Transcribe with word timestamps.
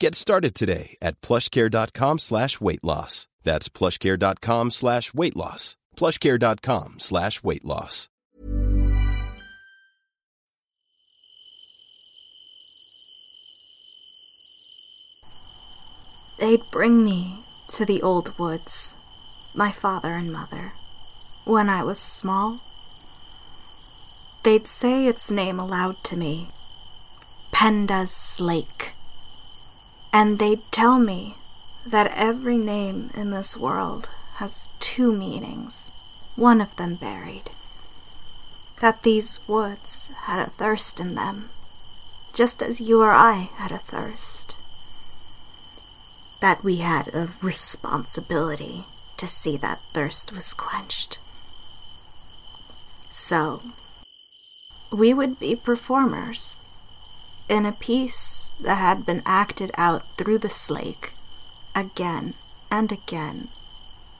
Get 0.00 0.14
started 0.14 0.54
today 0.54 0.96
at 1.02 1.20
plushcare.com 1.20 2.20
slash 2.20 2.58
weight 2.58 2.82
loss. 2.82 3.28
That's 3.42 3.68
plushcare.com 3.68 4.70
slash 4.70 5.12
weight 5.12 5.36
loss. 5.36 5.76
plushcare.com 5.94 6.94
slash 6.98 7.42
weight 7.42 7.66
loss. 7.66 8.08
They'd 16.38 16.70
bring 16.70 17.04
me 17.04 17.44
to 17.68 17.84
the 17.84 18.00
old 18.00 18.38
woods, 18.38 18.96
my 19.52 19.70
father 19.70 20.14
and 20.14 20.32
mother, 20.32 20.72
when 21.44 21.68
I 21.68 21.82
was 21.82 21.98
small. 21.98 22.60
They'd 24.44 24.66
say 24.66 25.06
its 25.06 25.30
name 25.30 25.60
aloud 25.60 26.02
to 26.04 26.16
me 26.16 26.52
Penda's 27.52 28.40
Lake. 28.40 28.94
And 30.12 30.38
they'd 30.38 30.62
tell 30.72 30.98
me 30.98 31.36
that 31.86 32.12
every 32.14 32.58
name 32.58 33.10
in 33.14 33.30
this 33.30 33.56
world 33.56 34.08
has 34.34 34.68
two 34.80 35.12
meanings, 35.12 35.92
one 36.36 36.60
of 36.60 36.74
them 36.76 36.96
buried. 36.96 37.50
That 38.80 39.02
these 39.02 39.40
woods 39.46 40.10
had 40.22 40.40
a 40.40 40.50
thirst 40.50 41.00
in 41.00 41.14
them, 41.14 41.50
just 42.32 42.62
as 42.62 42.80
you 42.80 43.02
or 43.02 43.12
I 43.12 43.50
had 43.56 43.72
a 43.72 43.78
thirst. 43.78 44.56
That 46.40 46.64
we 46.64 46.76
had 46.76 47.08
a 47.08 47.30
responsibility 47.42 48.86
to 49.18 49.26
see 49.26 49.56
that 49.58 49.82
thirst 49.92 50.32
was 50.32 50.54
quenched. 50.54 51.18
So, 53.10 53.62
we 54.90 55.12
would 55.12 55.38
be 55.38 55.54
performers 55.54 56.59
in 57.50 57.66
a 57.66 57.72
piece 57.72 58.52
that 58.60 58.76
had 58.76 59.04
been 59.04 59.22
acted 59.26 59.72
out 59.76 60.04
through 60.16 60.38
the 60.38 60.48
slake 60.48 61.12
again 61.74 62.34
and 62.70 62.92
again, 62.92 63.48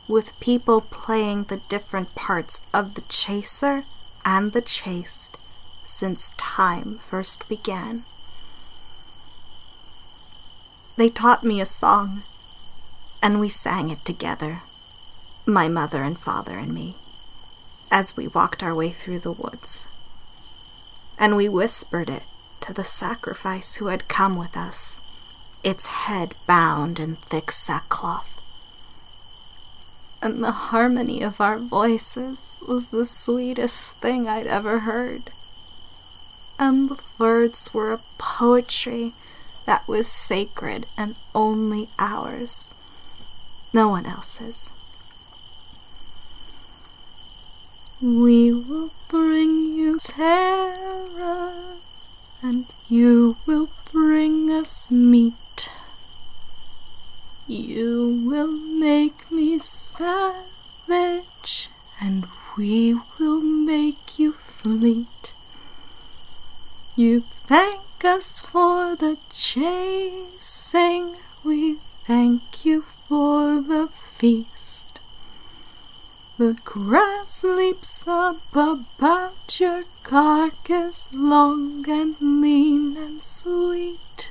with 0.09 0.39
people 0.41 0.81
playing 0.81 1.45
the 1.45 1.59
different 1.69 2.13
parts 2.17 2.61
of 2.75 2.95
the 2.95 3.03
chaser 3.03 3.85
and 4.25 4.53
the 4.53 4.61
chased 4.61 5.39
since 5.85 6.33
time 6.37 6.99
first 6.99 7.49
began. 7.49 8.05
They 10.97 11.09
taught 11.09 11.45
me 11.45 11.61
a 11.61 11.67
song, 11.67 12.25
and 13.23 13.39
we 13.39 13.49
sang 13.49 13.91
it 13.91 14.05
together, 14.05 14.63
my 15.47 15.69
mother 15.69 16.03
and 16.03 16.19
father 16.19 16.59
and 16.59 16.75
me, 16.75 16.97
as 17.93 18.17
we 18.17 18.27
walked 18.27 18.65
our 18.65 18.75
way 18.75 18.91
through 18.91 19.21
the 19.21 19.33
woods. 19.33 19.87
And 21.17 21.37
we 21.37 21.49
whispered 21.49 22.11
it 22.11 22.25
to 22.61 22.73
the 22.73 22.85
sacrifice 22.85 23.77
who 23.77 23.87
had 23.87 24.09
come 24.09 24.37
with 24.37 24.57
us, 24.57 25.01
its 25.63 25.87
head 25.87 26.35
bound 26.47 26.99
in 26.99 27.17
thick 27.17 27.51
sackcloth. 27.51 28.41
And 30.23 30.45
the 30.45 30.53
harmony 30.53 31.23
of 31.23 31.41
our 31.41 31.59
voices 31.59 32.63
was 32.67 32.89
the 32.89 33.07
sweetest 33.07 33.95
thing 33.97 34.29
I'd 34.29 34.47
ever 34.47 34.81
heard. 34.81 35.31
And 36.59 36.91
the 36.91 36.99
words 37.19 37.73
were 37.73 37.93
a 37.93 38.01
poetry 38.19 39.15
that 39.65 39.87
was 39.89 40.09
sacred 40.09 40.87
and 40.97 41.17
only 41.35 41.89
ours, 41.99 42.71
no 43.73 43.89
one 43.89 44.05
else's. 44.05 44.73
We 48.03 48.53
will 48.53 48.91
bring 49.09 49.75
you 49.75 49.99
terror, 49.99 51.77
and 52.43 52.67
you 52.89 53.37
will 53.47 53.69
bring 53.93 54.51
us 54.51 54.91
meat. 54.91 55.71
You 57.47 58.23
will 58.25 58.53
make 58.53 59.31
me 59.31 59.59
savage, 59.59 60.41
and 62.01 62.27
we 62.57 62.95
will 63.19 63.41
make 63.41 64.19
you 64.19 64.33
fleet. 64.33 65.35
You 66.97 67.25
thank 67.47 68.05
us 68.05 68.41
for 68.41 68.97
the 68.97 69.19
chasing, 69.31 71.17
we 71.45 71.79
thank 72.07 72.65
you 72.65 72.83
for 73.09 73.61
the 73.61 73.89
feast. 74.17 74.70
The 76.41 76.57
grass 76.65 77.45
leaps 77.45 78.09
up 78.09 78.41
about 78.57 79.61
your 79.61 79.85
carcass, 80.03 81.11
long 81.13 81.87
and 81.87 82.17
lean 82.19 82.97
and 82.97 83.23
sweet. 83.23 84.31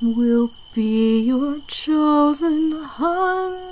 We'll 0.00 0.52
be 0.72 1.22
your 1.22 1.58
chosen 1.66 2.70
hunters, 2.82 3.66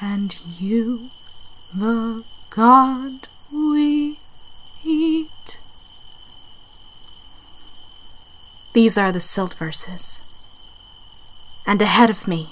and 0.00 0.38
you, 0.60 1.10
the 1.74 2.22
God 2.50 3.26
we 3.52 4.20
eat. 4.84 5.58
These 8.74 8.96
are 8.96 9.10
the 9.10 9.20
silt 9.20 9.54
verses. 9.54 10.22
And 11.66 11.82
ahead 11.82 12.10
of 12.10 12.28
me, 12.28 12.50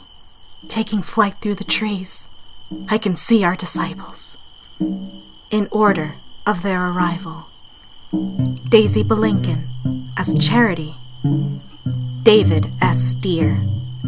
taking 0.67 1.03
flight 1.03 1.37
through 1.41 1.55
the 1.55 1.63
trees, 1.63 2.27
I 2.89 2.99
can 2.99 3.17
see 3.17 3.45
our 3.45 3.57
disciples. 3.57 4.37
In 5.51 5.69
order 5.71 6.17
of 6.47 6.63
their 6.63 6.89
arrival 6.89 7.47
Daisy 8.69 9.03
Belinkin 9.03 9.69
as 10.17 10.35
Charity, 10.39 10.95
David 12.23 12.71
S. 12.81 12.99
Steer 12.99 13.61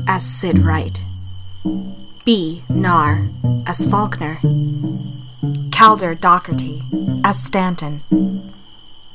as 0.06 0.24
Sid 0.24 0.58
Wright, 0.58 1.00
B. 2.24 2.62
Nar 2.68 3.28
as 3.66 3.86
Faulkner, 3.86 4.38
Calder 5.72 6.14
Docherty 6.14 6.82
as 7.24 7.42
Stanton, 7.42 8.02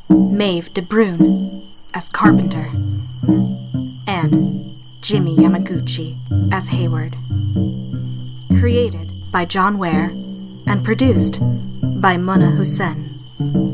Méabh 0.09 0.73
de 0.73 0.81
Brún 0.81 1.63
as 1.93 2.09
Carpenter, 2.09 2.69
and 4.07 4.77
Jimmy 5.01 5.35
Yamaguchi 5.35 6.17
as 6.51 6.67
Hayward. 6.67 7.15
Created 8.59 9.14
by 9.35 9.43
Jon 9.43 9.77
Ware 9.77 10.11
and 10.65 10.85
produced 10.85 11.41
by 11.41 12.15
Muna 12.15 12.55
Hussen. 12.55 13.19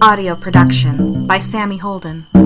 Audio 0.01 0.35
production 0.35 1.27
by 1.27 1.39
Sammy 1.39 1.77
Holden. 1.77 2.25
Good 2.33 2.41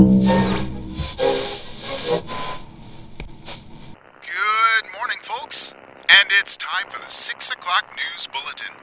morning, 4.91 5.21
folks, 5.21 5.73
and 6.09 6.27
it's 6.41 6.57
time 6.57 6.89
for 6.89 6.99
the 6.99 7.07
6 7.07 7.51
o'clock 7.51 7.89
news 7.95 8.27
bulletin. 8.27 8.75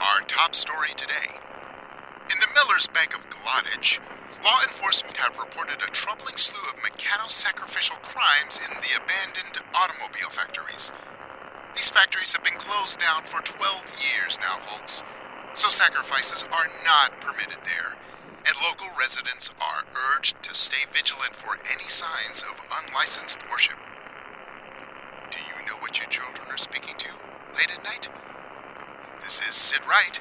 Our 0.00 0.22
top 0.26 0.56
story 0.56 0.90
today. 0.96 1.38
In 2.26 2.40
the 2.40 2.48
Miller's 2.56 2.88
Bank 2.88 3.14
of 3.14 3.30
Glottage, 3.30 4.00
law 4.42 4.58
enforcement 4.64 5.16
have 5.18 5.38
reported 5.38 5.80
a 5.80 5.90
troubling 5.92 6.34
slew 6.34 6.68
of 6.70 6.80
mechano-sacrificial 6.80 7.98
crimes 8.02 8.58
in 8.68 8.74
the 8.82 8.96
abandoned 8.98 9.62
automobile 9.80 10.30
factories. 10.30 10.90
These 11.74 11.90
factories 11.90 12.34
have 12.34 12.44
been 12.44 12.58
closed 12.58 13.00
down 13.00 13.22
for 13.24 13.40
12 13.42 13.84
years 14.00 14.38
now, 14.40 14.56
folks 14.58 15.02
so 15.54 15.68
sacrifices 15.68 16.44
are 16.44 16.68
not 16.84 17.20
permitted 17.20 17.58
there, 17.64 17.94
and 18.46 18.54
local 18.64 18.88
residents 18.98 19.50
are 19.60 19.84
urged 20.16 20.42
to 20.42 20.54
stay 20.54 20.84
vigilant 20.90 21.34
for 21.34 21.54
any 21.70 21.88
signs 21.88 22.42
of 22.42 22.66
unlicensed 22.86 23.48
worship. 23.50 23.76
Do 25.30 25.38
you 25.38 25.66
know 25.66 25.76
what 25.80 25.98
your 25.98 26.08
children 26.08 26.46
are 26.50 26.56
speaking 26.56 26.94
to 26.98 27.08
late 27.54 27.70
at 27.70 27.84
night? 27.84 28.08
This 29.20 29.40
is 29.46 29.54
Sid 29.54 29.86
Wright, 29.86 30.20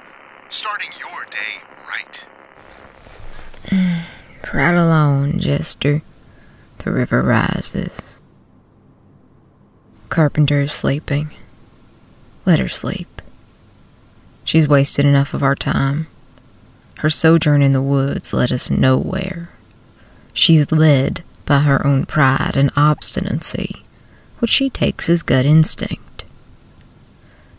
starting 0.50 0.89
your 1.00 1.25
day 1.30 1.63
right. 1.88 2.27
right 4.53 4.75
along, 4.75 5.39
Jester. 5.39 6.01
The 6.80 6.92
river 6.92 7.21
rises. 7.21 8.21
Carpenter 10.09 10.62
is 10.62 10.74
sleeping. 10.74 11.30
Let 12.45 12.59
her 12.59 12.67
sleep. 12.67 13.21
She's 14.43 14.67
wasted 14.67 15.05
enough 15.05 15.33
of 15.33 15.43
our 15.43 15.55
time. 15.55 16.07
Her 16.99 17.09
sojourn 17.09 17.61
in 17.61 17.71
the 17.71 17.81
woods 17.81 18.33
led 18.33 18.51
us 18.51 18.69
nowhere. 18.69 19.49
She's 20.33 20.71
led 20.71 21.23
by 21.45 21.59
her 21.59 21.85
own 21.85 22.05
pride 22.05 22.55
and 22.55 22.71
obstinacy, 22.75 23.83
which 24.39 24.51
she 24.51 24.69
takes 24.69 25.09
as 25.09 25.23
gut 25.23 25.45
instinct. 25.45 26.25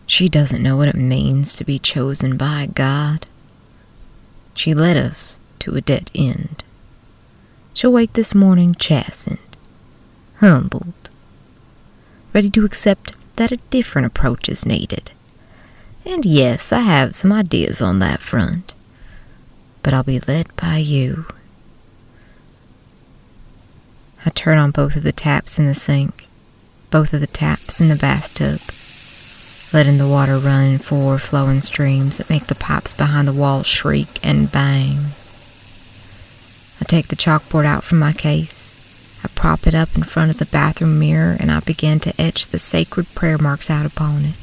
She 0.06 0.28
doesn't 0.28 0.62
know 0.62 0.76
what 0.76 0.88
it 0.88 0.94
means 0.94 1.54
to 1.56 1.64
be 1.64 1.78
chosen 1.78 2.36
by 2.36 2.66
God. 2.66 3.26
She 4.54 4.74
led 4.74 4.96
us 4.96 5.38
to 5.60 5.74
a 5.74 5.80
dead 5.80 6.10
end. 6.14 6.64
She'll 7.72 7.92
wake 7.92 8.12
this 8.12 8.34
morning 8.34 8.74
chastened, 8.74 9.38
humbled, 10.36 11.08
ready 12.34 12.50
to 12.50 12.64
accept 12.64 13.14
that 13.42 13.52
a 13.52 13.56
different 13.70 14.06
approach 14.06 14.48
is 14.48 14.64
needed 14.64 15.10
and 16.04 16.24
yes, 16.24 16.72
I 16.72 16.80
have 16.80 17.14
some 17.14 17.32
ideas 17.32 17.80
on 17.80 18.00
that 18.00 18.20
front. 18.20 18.74
But 19.82 19.94
I'll 19.94 20.02
be 20.02 20.20
led 20.20 20.54
by 20.56 20.78
you. 20.78 21.26
I 24.24 24.30
turn 24.30 24.58
on 24.58 24.70
both 24.70 24.96
of 24.96 25.02
the 25.02 25.12
taps 25.12 25.58
in 25.58 25.66
the 25.66 25.74
sink, 25.74 26.26
both 26.90 27.12
of 27.12 27.20
the 27.20 27.26
taps 27.26 27.80
in 27.80 27.88
the 27.88 27.96
bathtub, 27.96 28.60
letting 29.72 29.98
the 29.98 30.08
water 30.08 30.38
run 30.38 30.66
in 30.66 30.78
four 30.78 31.18
flowing 31.18 31.60
streams 31.60 32.18
that 32.18 32.30
make 32.30 32.46
the 32.46 32.54
pipes 32.54 32.92
behind 32.92 33.26
the 33.26 33.32
wall 33.32 33.62
shriek 33.62 34.24
and 34.24 34.50
bang. 34.50 35.06
I 36.80 36.84
take 36.84 37.08
the 37.08 37.16
chalkboard 37.16 37.64
out 37.64 37.84
from 37.84 37.98
my 37.98 38.12
case. 38.12 38.71
I 39.24 39.28
prop 39.28 39.66
it 39.66 39.74
up 39.74 39.94
in 39.96 40.02
front 40.02 40.30
of 40.30 40.38
the 40.38 40.46
bathroom 40.46 40.98
mirror 40.98 41.36
and 41.38 41.50
I 41.50 41.60
begin 41.60 42.00
to 42.00 42.20
etch 42.20 42.48
the 42.48 42.58
sacred 42.58 43.14
prayer 43.14 43.38
marks 43.38 43.70
out 43.70 43.86
upon 43.86 44.24
it. 44.24 44.34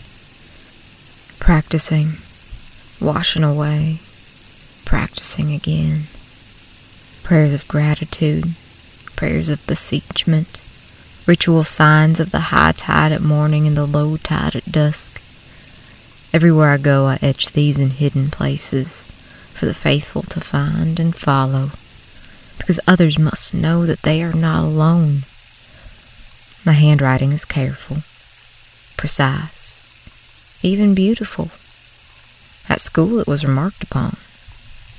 Practicing, 1.40 2.14
washing 3.02 3.44
away, 3.44 4.00
practicing 4.86 5.54
again. 5.54 6.04
Prayers 7.24 7.54
of 7.54 7.68
gratitude, 7.68 8.56
prayers 9.16 9.50
of 9.50 9.66
beseechment, 9.68 10.62
ritual 11.26 11.64
signs 11.64 12.20
of 12.20 12.32
the 12.32 12.50
high 12.50 12.72
tide 12.72 13.12
at 13.12 13.22
morning 13.22 13.68
and 13.68 13.78
the 13.78 13.86
low 13.86 14.18
tide 14.18 14.56
at 14.56 14.72
dusk. 14.72 15.22
Everywhere 16.34 16.72
I 16.72 16.78
go, 16.78 17.06
I 17.06 17.20
etch 17.22 17.52
these 17.52 17.78
in 17.78 17.92
hidden 17.92 18.32
places 18.32 19.04
for 19.54 19.66
the 19.66 19.74
faithful 19.74 20.22
to 20.24 20.40
find 20.40 21.00
and 21.00 21.16
follow, 21.16 21.72
because 22.60 22.80
others 22.86 23.18
must 23.18 23.54
know 23.54 23.86
that 23.86 24.04
they 24.04 24.22
are 24.22 24.34
not 24.34 24.64
alone. 24.64 25.24
My 26.66 26.74
handwriting 26.74 27.32
is 27.32 27.46
careful, 27.46 27.98
precise, 28.98 30.60
even 30.62 30.94
beautiful. 30.94 31.50
At 32.72 32.82
school, 32.82 33.20
it 33.20 33.28
was 33.28 33.44
remarked 33.44 33.82
upon. 33.82 34.18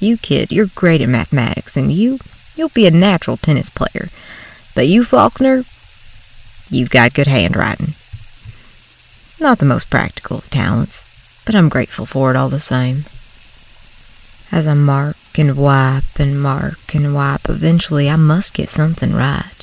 You, 0.00 0.16
kid, 0.16 0.50
you're 0.50 0.70
great 0.74 1.00
at 1.00 1.08
mathematics, 1.08 1.76
and 1.76 1.92
you, 1.92 2.18
you'll 2.56 2.70
be 2.70 2.86
a 2.86 2.90
natural 2.90 3.36
tennis 3.36 3.70
player. 3.70 4.08
But 4.74 4.88
you, 4.88 5.04
Faulkner, 5.04 5.64
you've 6.70 6.90
got 6.90 7.14
good 7.14 7.26
handwriting. 7.26 7.94
Not 9.38 9.58
the 9.58 9.66
most 9.66 9.90
practical 9.90 10.38
of 10.38 10.50
talents, 10.50 11.06
but 11.44 11.54
I'm 11.54 11.68
grateful 11.68 12.06
for 12.06 12.30
it 12.30 12.36
all 12.36 12.48
the 12.48 12.60
same. 12.60 13.04
As 14.50 14.66
I 14.66 14.74
mark 14.74 15.16
and 15.38 15.56
wipe 15.56 16.18
and 16.18 16.40
mark 16.40 16.94
and 16.94 17.14
wipe, 17.14 17.48
eventually 17.48 18.08
I 18.08 18.16
must 18.16 18.54
get 18.54 18.68
something 18.68 19.12
right 19.12 19.60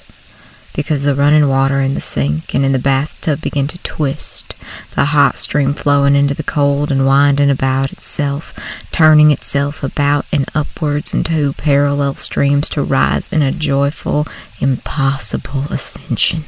because 0.77 1.01
the 1.01 1.15
running 1.15 1.49
water 1.49 1.81
in 1.81 1.95
the 1.95 1.99
sink 1.99 2.53
and 2.53 2.63
in 2.63 2.71
the 2.71 2.77
bathtub 2.77 3.41
begin 3.41 3.65
to 3.65 3.79
twist, 3.79 4.55
the 4.93 5.05
hot 5.05 5.39
stream 5.39 5.73
flowing 5.73 6.15
into 6.15 6.35
the 6.35 6.43
cold 6.43 6.91
and 6.91 7.03
winding 7.03 7.49
about 7.49 7.91
itself, 7.91 8.53
turning 8.91 9.31
itself 9.31 9.81
about 9.81 10.23
and 10.31 10.47
upwards 10.53 11.15
in 11.15 11.23
two 11.23 11.51
parallel 11.53 12.13
streams 12.13 12.69
to 12.69 12.83
rise 12.83 13.27
in 13.33 13.41
a 13.41 13.51
joyful, 13.51 14.27
impossible 14.61 15.63
ascension. 15.71 16.43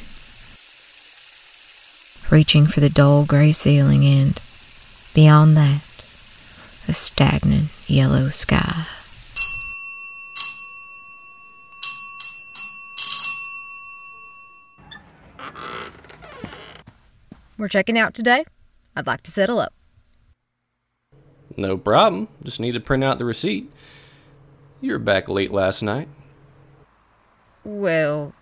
Reaching 2.29 2.67
for 2.67 2.81
the 2.81 2.89
dull 2.89 3.25
gray 3.25 3.51
ceiling 3.51 4.05
and, 4.05 4.39
beyond 5.15 5.57
that, 5.57 5.81
a 6.87 6.93
stagnant 6.93 7.69
yellow 7.87 8.29
sky. 8.29 8.85
We're 17.59 17.67
checking 17.67 17.97
out 17.97 18.13
today. 18.13 18.45
I'd 18.95 19.05
like 19.05 19.21
to 19.23 19.31
settle 19.31 19.59
up. 19.59 19.73
No 21.57 21.77
problem. 21.77 22.29
Just 22.41 22.61
need 22.61 22.71
to 22.71 22.79
print 22.79 23.03
out 23.03 23.17
the 23.17 23.25
receipt. 23.25 23.69
You 24.79 24.93
were 24.93 24.99
back 24.99 25.27
late 25.27 25.51
last 25.51 25.83
night. 25.83 26.07
Well, 27.65 28.33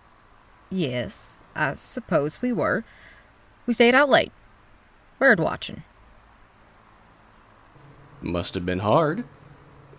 yes, 0.70 1.40
I 1.56 1.74
suppose 1.74 2.40
we 2.40 2.52
were. 2.52 2.84
We 3.66 3.74
stayed 3.74 3.96
out 3.96 4.08
late. 4.08 4.30
Bird 5.18 5.40
watching. 5.40 5.82
Must 8.22 8.54
have 8.54 8.64
been 8.64 8.78
hard. 8.78 9.24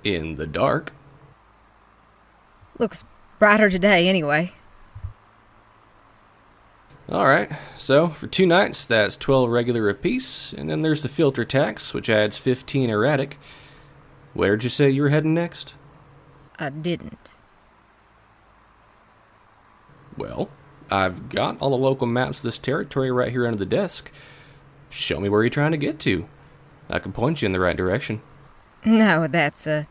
In 0.02 0.36
the 0.36 0.48
dark. 0.48 0.94
Looks 2.78 3.04
brighter 3.38 3.70
today, 3.70 4.08
anyway. 4.08 4.54
Alright, 7.12 7.50
so 7.76 8.10
for 8.10 8.28
two 8.28 8.46
nights, 8.46 8.86
that's 8.86 9.18
12 9.18 9.50
regular 9.50 9.90
apiece, 9.90 10.54
and 10.54 10.70
then 10.70 10.84
there's 10.84 11.02
the 11.02 11.10
filter 11.10 11.44
tax, 11.44 11.92
which 11.92 12.08
adds 12.08 12.38
15 12.38 12.88
erratic. 12.88 13.40
Where'd 14.36 14.64
you 14.64 14.70
say 14.70 14.92
you 14.92 15.02
were 15.02 15.10
heading 15.10 15.34
next? 15.34 15.74
I 16.60 16.70
didn't. 16.70 17.32
Well, 20.18 20.50
I've 20.92 21.30
got 21.30 21.60
all 21.60 21.72
the 21.72 21.78
local 21.78 22.06
maps 22.06 22.40
of 22.40 22.44
this 22.44 22.60
territory 22.60 23.10
right 23.10 23.32
here 23.32 23.48
under 23.48 23.58
the 23.58 23.66
desk. 23.66 24.12
Show 24.92 25.20
me 25.20 25.30
where 25.30 25.42
you're 25.42 25.50
trying 25.50 25.72
to 25.72 25.78
get 25.78 26.00
to. 26.02 26.28
I 26.90 27.00
can 27.00 27.12
point 27.12 27.42
you 27.42 27.48
in 27.48 27.54
the 27.54 27.60
right 27.60 27.78
direction. 27.78 28.22
No, 28.86 29.26
that's 29.26 29.66
a. 29.66 29.88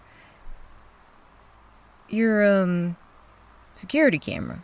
Your, 2.08 2.62
um. 2.62 2.96
security 3.74 4.18
camera. 4.18 4.62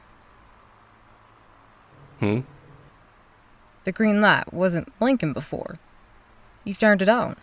Hmm? 2.25 2.41
The 3.85 3.93
green 3.93 4.23
light 4.23 4.53
wasn't 4.53 4.99
blinking 4.99 5.35
before. 5.35 5.77
You've 6.65 6.79
turned 6.79 7.03
it 7.03 7.09
on. 7.09 7.37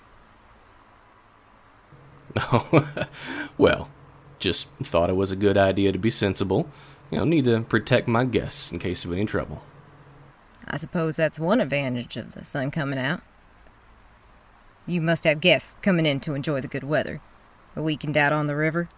Oh, 2.36 3.06
well, 3.58 3.90
just 4.40 4.70
thought 4.82 5.12
it 5.12 5.16
was 5.16 5.30
a 5.30 5.36
good 5.36 5.58
idea 5.58 5.92
to 5.92 6.00
be 6.00 6.10
sensible. 6.10 6.68
You 7.12 7.20
know, 7.20 7.26
need 7.26 7.46
to 7.46 7.62
protect 7.62 8.08
my 8.08 8.24
guests 8.24 8.72
in 8.72 8.80
case 8.80 9.06
of 9.06 9.12
any 9.12 9.26
trouble. 9.26 9.62
I 10.68 10.78
suppose 10.78 11.16
that's 11.16 11.40
one 11.40 11.62
advantage 11.62 12.18
of 12.18 12.32
the 12.32 12.44
sun 12.44 12.72
coming 12.72 12.98
out. 12.98 13.22
You 14.88 15.02
must 15.02 15.26
have 15.26 15.42
guests 15.42 15.76
coming 15.84 16.08
in 16.08 16.20
to 16.22 16.34
enjoy 16.34 16.62
the 16.62 16.68
good 16.68 16.84
weather. 16.84 17.22
A 17.76 17.84
weekend 17.84 18.18
out 18.18 18.34
on 18.34 18.48
the 18.48 18.56
river. 18.56 18.90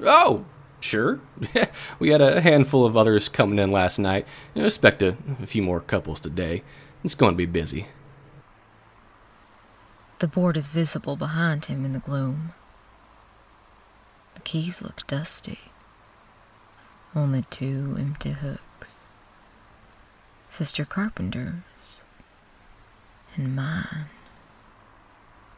Oh, 0.00 0.46
sure. 0.80 1.20
we 1.98 2.10
had 2.10 2.20
a 2.20 2.40
handful 2.40 2.84
of 2.84 2.96
others 2.96 3.28
coming 3.28 3.58
in 3.58 3.70
last 3.70 3.98
night. 3.98 4.26
I 4.54 4.60
expect 4.60 5.02
a, 5.02 5.16
a 5.42 5.46
few 5.46 5.62
more 5.62 5.80
couples 5.80 6.20
today. 6.20 6.62
It's 7.04 7.14
going 7.14 7.32
to 7.32 7.36
be 7.36 7.46
busy. 7.46 7.86
The 10.18 10.28
board 10.28 10.56
is 10.56 10.68
visible 10.68 11.16
behind 11.16 11.66
him 11.66 11.84
in 11.84 11.92
the 11.92 11.98
gloom. 11.98 12.54
The 14.34 14.40
keys 14.40 14.80
look 14.80 15.06
dusty. 15.06 15.58
Only 17.14 17.42
two 17.50 17.96
empty 17.98 18.30
hooks. 18.30 19.06
Sister 20.48 20.84
Carpenter's 20.84 22.04
and 23.36 23.54
mine. 23.54 24.06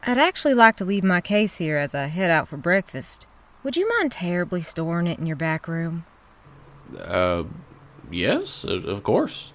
I'd 0.03 0.17
actually 0.17 0.53
like 0.53 0.75
to 0.77 0.85
leave 0.85 1.03
my 1.03 1.21
case 1.21 1.57
here 1.57 1.77
as 1.77 1.93
I 1.93 2.07
head 2.07 2.31
out 2.31 2.47
for 2.47 2.57
breakfast. 2.57 3.27
Would 3.69 3.77
you 3.77 3.87
mind 3.99 4.11
terribly 4.11 4.63
storing 4.63 5.05
it 5.05 5.19
in 5.19 5.27
your 5.27 5.35
back 5.35 5.67
room? 5.67 6.03
Uh, 6.99 7.43
yes, 8.09 8.63
of 8.63 9.03
course. 9.03 9.53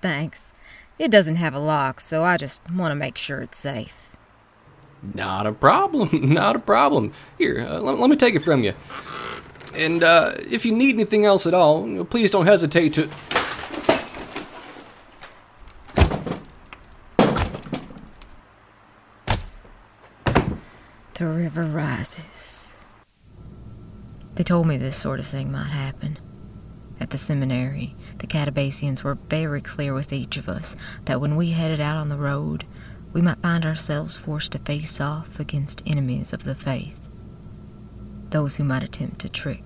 Thanks. 0.00 0.50
It 0.98 1.10
doesn't 1.10 1.36
have 1.36 1.54
a 1.54 1.58
lock, 1.58 2.00
so 2.00 2.24
I 2.24 2.38
just 2.38 2.62
want 2.70 2.90
to 2.90 2.94
make 2.94 3.18
sure 3.18 3.42
it's 3.42 3.58
safe. 3.58 4.12
Not 5.02 5.46
a 5.46 5.52
problem. 5.52 6.08
Not 6.32 6.56
a 6.56 6.58
problem. 6.58 7.12
Here, 7.36 7.66
uh, 7.68 7.80
let, 7.80 7.98
let, 7.98 8.08
me 8.08 8.16
take 8.16 8.34
it 8.34 8.40
from 8.40 8.64
you. 8.64 8.72
And 9.74 10.02
uh, 10.02 10.32
if 10.50 10.64
you 10.64 10.72
need 10.72 10.94
anything 10.94 11.26
else 11.26 11.46
at 11.46 11.52
all, 11.52 12.06
please 12.06 12.30
don't 12.30 12.46
hesitate 12.46 12.94
to. 12.94 13.10
The 21.12 21.26
river 21.26 21.64
rises. 21.64 22.61
They 24.34 24.44
told 24.44 24.66
me 24.66 24.76
this 24.76 24.96
sort 24.96 25.20
of 25.20 25.26
thing 25.26 25.52
might 25.52 25.68
happen. 25.68 26.18
At 26.98 27.10
the 27.10 27.18
seminary, 27.18 27.96
the 28.18 28.26
Catabasians 28.26 29.02
were 29.02 29.18
very 29.28 29.60
clear 29.60 29.92
with 29.92 30.12
each 30.12 30.36
of 30.36 30.48
us 30.48 30.76
that 31.04 31.20
when 31.20 31.36
we 31.36 31.50
headed 31.50 31.80
out 31.80 31.96
on 31.96 32.08
the 32.08 32.16
road, 32.16 32.64
we 33.12 33.20
might 33.20 33.42
find 33.42 33.66
ourselves 33.66 34.16
forced 34.16 34.52
to 34.52 34.58
face 34.58 35.00
off 35.00 35.38
against 35.38 35.82
enemies 35.84 36.32
of 36.32 36.44
the 36.44 36.54
faith. 36.54 37.10
Those 38.30 38.56
who 38.56 38.64
might 38.64 38.82
attempt 38.82 39.20
to 39.20 39.28
trick, 39.28 39.64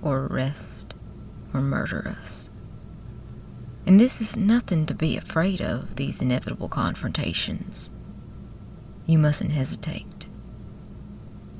or 0.00 0.26
arrest, 0.26 0.94
or 1.52 1.60
murder 1.60 2.14
us. 2.20 2.50
And 3.84 3.98
this 3.98 4.20
is 4.20 4.36
nothing 4.36 4.86
to 4.86 4.94
be 4.94 5.16
afraid 5.16 5.60
of, 5.60 5.96
these 5.96 6.20
inevitable 6.20 6.68
confrontations. 6.68 7.90
You 9.06 9.18
mustn't 9.18 9.52
hesitate, 9.52 10.28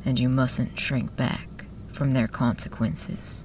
and 0.05 0.21
you 0.21 0.29
mustn't 0.29 0.79
shrink 0.79 1.17
back 1.17 1.48
from 1.99 2.13
their 2.13 2.29
consequences. 2.29 3.45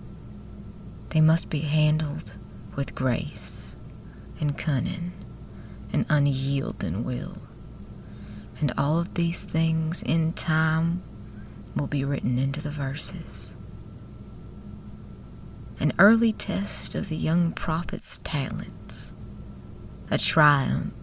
They 1.09 1.21
must 1.21 1.49
be 1.49 1.61
handled 1.61 2.35
with 2.75 2.93
grace 2.93 3.75
and 4.39 4.55
cunning 4.55 5.11
and 5.91 6.05
unyielding 6.07 7.03
will. 7.03 7.39
And 8.59 8.71
all 8.77 8.99
of 8.99 9.15
these 9.15 9.45
things 9.45 10.03
in 10.03 10.33
time 10.33 11.01
will 11.75 11.87
be 11.87 12.05
written 12.05 12.37
into 12.37 12.61
the 12.61 12.69
verses. 12.69 13.57
An 15.79 15.91
early 15.97 16.31
test 16.31 16.93
of 16.93 17.09
the 17.09 17.17
young 17.17 17.53
prophet's 17.53 18.19
talents, 18.23 19.15
a 20.11 20.19
triumph 20.19 20.93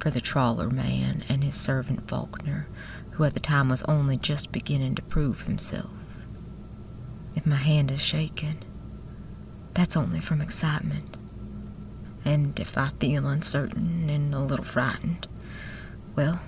for 0.00 0.10
the 0.10 0.20
trawler 0.20 0.70
man 0.70 1.22
and 1.28 1.44
his 1.44 1.54
servant 1.54 2.08
Faulkner, 2.08 2.66
who 3.12 3.22
at 3.22 3.34
the 3.34 3.40
time 3.40 3.68
was 3.68 3.84
only 3.84 4.16
just 4.16 4.50
beginning 4.50 4.96
to 4.96 5.02
prove 5.02 5.42
himself. 5.42 5.95
If 7.36 7.46
my 7.46 7.56
hand 7.56 7.92
is 7.92 8.00
shaken, 8.00 8.64
that's 9.74 9.96
only 9.96 10.20
from 10.20 10.40
excitement. 10.40 11.16
And 12.24 12.58
if 12.58 12.76
I 12.76 12.90
feel 12.98 13.28
uncertain 13.28 14.10
and 14.10 14.34
a 14.34 14.40
little 14.40 14.64
frightened, 14.64 15.28
well, 16.16 16.40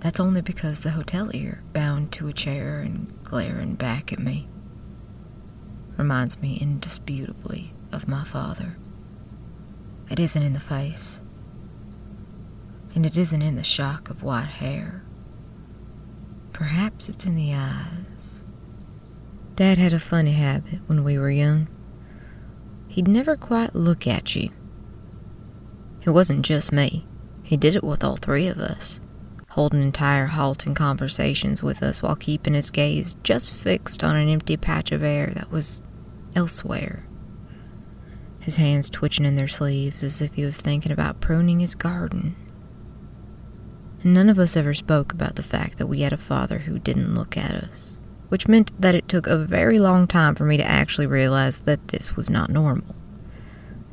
that's 0.00 0.18
only 0.18 0.40
because 0.40 0.80
the 0.80 0.90
hotelier, 0.90 1.60
bound 1.72 2.10
to 2.12 2.26
a 2.26 2.32
chair 2.32 2.80
and 2.80 3.12
glaring 3.22 3.74
back 3.74 4.12
at 4.12 4.18
me, 4.18 4.48
reminds 5.96 6.40
me 6.40 6.56
indisputably 6.56 7.72
of 7.92 8.08
my 8.08 8.24
father. 8.24 8.76
It 10.10 10.18
isn't 10.18 10.42
in 10.42 10.54
the 10.54 10.60
face, 10.60 11.22
and 12.94 13.06
it 13.06 13.16
isn't 13.16 13.42
in 13.42 13.56
the 13.56 13.62
shock 13.62 14.10
of 14.10 14.22
white 14.22 14.44
hair. 14.46 15.04
Perhaps 16.52 17.08
it's 17.08 17.26
in 17.26 17.34
the 17.34 17.54
eyes. 17.54 18.13
Dad 19.54 19.78
had 19.78 19.92
a 19.92 19.98
funny 19.98 20.32
habit 20.32 20.80
when 20.86 21.04
we 21.04 21.18
were 21.18 21.30
young. 21.30 21.68
He'd 22.88 23.08
never 23.08 23.36
quite 23.36 23.74
look 23.74 24.06
at 24.06 24.34
you. 24.34 24.50
It 26.02 26.10
wasn't 26.10 26.44
just 26.44 26.72
me, 26.72 27.06
he 27.42 27.56
did 27.56 27.76
it 27.76 27.84
with 27.84 28.04
all 28.04 28.16
three 28.16 28.46
of 28.46 28.58
us 28.58 29.00
holding 29.54 29.82
entire 29.82 30.26
halting 30.26 30.74
conversations 30.74 31.62
with 31.62 31.80
us 31.80 32.02
while 32.02 32.16
keeping 32.16 32.54
his 32.54 32.72
gaze 32.72 33.14
just 33.22 33.54
fixed 33.54 34.02
on 34.02 34.16
an 34.16 34.28
empty 34.28 34.56
patch 34.56 34.90
of 34.90 35.00
air 35.00 35.28
that 35.28 35.48
was 35.48 35.80
elsewhere. 36.34 37.06
His 38.40 38.56
hands 38.56 38.90
twitching 38.90 39.24
in 39.24 39.36
their 39.36 39.46
sleeves 39.46 40.02
as 40.02 40.20
if 40.20 40.34
he 40.34 40.44
was 40.44 40.56
thinking 40.56 40.90
about 40.90 41.20
pruning 41.20 41.60
his 41.60 41.76
garden. 41.76 42.34
None 44.02 44.28
of 44.28 44.40
us 44.40 44.56
ever 44.56 44.74
spoke 44.74 45.12
about 45.12 45.36
the 45.36 45.42
fact 45.44 45.78
that 45.78 45.86
we 45.86 46.00
had 46.00 46.12
a 46.12 46.16
father 46.16 46.58
who 46.58 46.80
didn't 46.80 47.14
look 47.14 47.36
at 47.36 47.52
us, 47.52 47.93
which 48.28 48.48
meant 48.48 48.72
that 48.80 48.94
it 48.94 49.08
took 49.08 49.26
a 49.26 49.38
very 49.38 49.78
long 49.78 50.06
time 50.06 50.34
for 50.34 50.44
me 50.44 50.56
to 50.56 50.64
actually 50.64 51.06
realize 51.06 51.60
that 51.60 51.88
this 51.88 52.16
was 52.16 52.30
not 52.30 52.50
normal. 52.50 52.94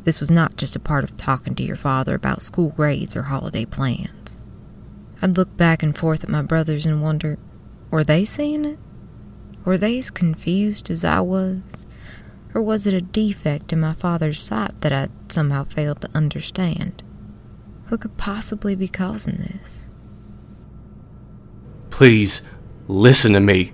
This 0.04 0.20
was 0.20 0.32
not 0.32 0.58
just 0.58 0.76
a 0.76 0.80
part 0.80 1.04
of 1.04 1.18
talking 1.18 1.54
to 1.56 1.64
your 1.64 1.76
father 1.76 2.16
about 2.16 2.42
school 2.42 2.70
grades 2.70 3.16
or 3.16 3.24
holiday 3.24 3.66
plans. 3.66 4.42
I'd 5.22 5.38
look 5.38 5.56
back 5.56 5.84
and 5.84 5.96
forth 5.96 6.24
at 6.24 6.30
my 6.30 6.42
brothers 6.42 6.86
and 6.86 7.02
wonder 7.02 7.38
were 7.92 8.04
they 8.04 8.26
seeing 8.26 8.66
it? 8.66 8.80
Were 9.66 9.78
they 9.78 9.98
as 9.98 10.10
confused 10.10 10.90
as 10.90 11.04
I 11.04 11.20
was? 11.20 11.86
Or 12.54 12.62
was 12.62 12.88
it 12.88 12.94
a 12.94 13.02
defect 13.02 13.72
in 13.72 13.80
my 13.80 13.94
father's 13.94 14.42
sight 14.42 14.82
that 14.82 14.92
I 14.92 15.10
somehow 15.30 15.66
failed 15.66 16.02
to 16.02 16.10
understand? 16.16 17.04
Who 17.88 17.98
could 17.98 18.18
possibly 18.18 18.76
be 18.76 18.88
causing 18.88 19.36
this? 19.36 19.90
Please, 21.90 22.42
listen 22.88 23.34
to 23.34 23.40
me. 23.40 23.74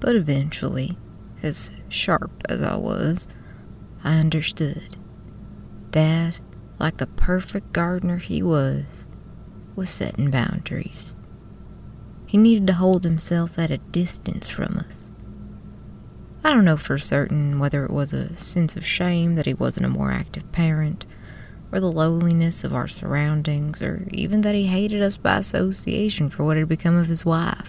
But 0.00 0.16
eventually, 0.16 0.96
as 1.42 1.70
sharp 1.88 2.42
as 2.48 2.62
I 2.62 2.76
was, 2.76 3.26
I 4.04 4.18
understood. 4.18 4.96
Dad 5.90 6.38
like 6.78 6.98
the 6.98 7.06
perfect 7.06 7.72
gardener 7.72 8.18
he 8.18 8.42
was, 8.42 9.06
was 9.74 9.90
setting 9.90 10.30
boundaries. 10.30 11.14
He 12.26 12.38
needed 12.38 12.66
to 12.68 12.74
hold 12.74 13.04
himself 13.04 13.58
at 13.58 13.70
a 13.70 13.78
distance 13.78 14.48
from 14.48 14.76
us. 14.76 15.10
I 16.44 16.50
don't 16.50 16.64
know 16.64 16.76
for 16.76 16.98
certain 16.98 17.58
whether 17.58 17.84
it 17.84 17.90
was 17.90 18.12
a 18.12 18.36
sense 18.36 18.76
of 18.76 18.86
shame 18.86 19.34
that 19.34 19.46
he 19.46 19.54
wasn't 19.54 19.86
a 19.86 19.90
more 19.90 20.12
active 20.12 20.50
parent, 20.52 21.04
or 21.72 21.80
the 21.80 21.90
lowliness 21.90 22.64
of 22.64 22.74
our 22.74 22.88
surroundings, 22.88 23.82
or 23.82 24.06
even 24.12 24.42
that 24.42 24.54
he 24.54 24.66
hated 24.66 25.02
us 25.02 25.16
by 25.16 25.38
association 25.38 26.30
for 26.30 26.44
what 26.44 26.56
had 26.56 26.68
become 26.68 26.96
of 26.96 27.08
his 27.08 27.24
wife. 27.24 27.67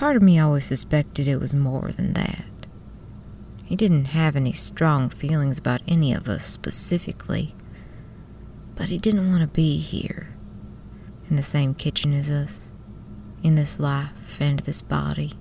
Part 0.00 0.16
of 0.16 0.22
me 0.22 0.38
always 0.38 0.64
suspected 0.64 1.28
it 1.28 1.40
was 1.40 1.52
more 1.52 1.92
than 1.92 2.14
that. 2.14 2.46
He 3.62 3.76
didn't 3.76 4.06
have 4.06 4.34
any 4.34 4.54
strong 4.54 5.10
feelings 5.10 5.58
about 5.58 5.82
any 5.86 6.14
of 6.14 6.26
us 6.26 6.42
specifically, 6.46 7.54
but 8.76 8.88
he 8.88 8.96
didn't 8.96 9.28
want 9.28 9.42
to 9.42 9.46
be 9.46 9.76
here, 9.76 10.34
in 11.28 11.36
the 11.36 11.42
same 11.42 11.74
kitchen 11.74 12.14
as 12.14 12.30
us, 12.30 12.72
in 13.42 13.56
this 13.56 13.78
life 13.78 14.40
and 14.40 14.60
this 14.60 14.80
body. 14.80 15.34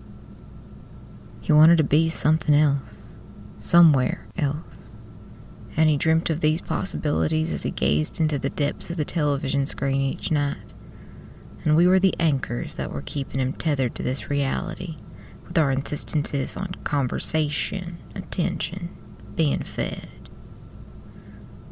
He 1.39 1.53
wanted 1.53 1.77
to 1.77 1.85
be 1.85 2.09
something 2.09 2.53
else, 2.53 3.15
somewhere 3.59 4.27
else, 4.37 4.97
and 5.77 5.89
he 5.89 5.95
dreamt 5.95 6.29
of 6.29 6.41
these 6.41 6.59
possibilities 6.59 7.53
as 7.53 7.63
he 7.63 7.71
gazed 7.71 8.19
into 8.19 8.37
the 8.37 8.49
depths 8.49 8.89
of 8.89 8.97
the 8.97 9.05
television 9.05 9.65
screen 9.65 10.01
each 10.01 10.31
night, 10.31 10.68
and 11.63 11.75
we 11.75 11.87
were 11.87 11.99
the 11.99 12.15
anchors 12.19 12.75
that 12.75 12.91
were 12.91 13.01
keeping 13.01 13.39
him 13.39 13.53
tethered 13.53 13.95
to 13.95 14.03
this 14.03 14.29
reality 14.29 14.97
with 15.45 15.57
our 15.57 15.71
insistences 15.71 16.55
on 16.55 16.75
conversation, 16.83 17.97
attention, 18.15 18.95
being 19.35 19.63
fed. 19.63 20.29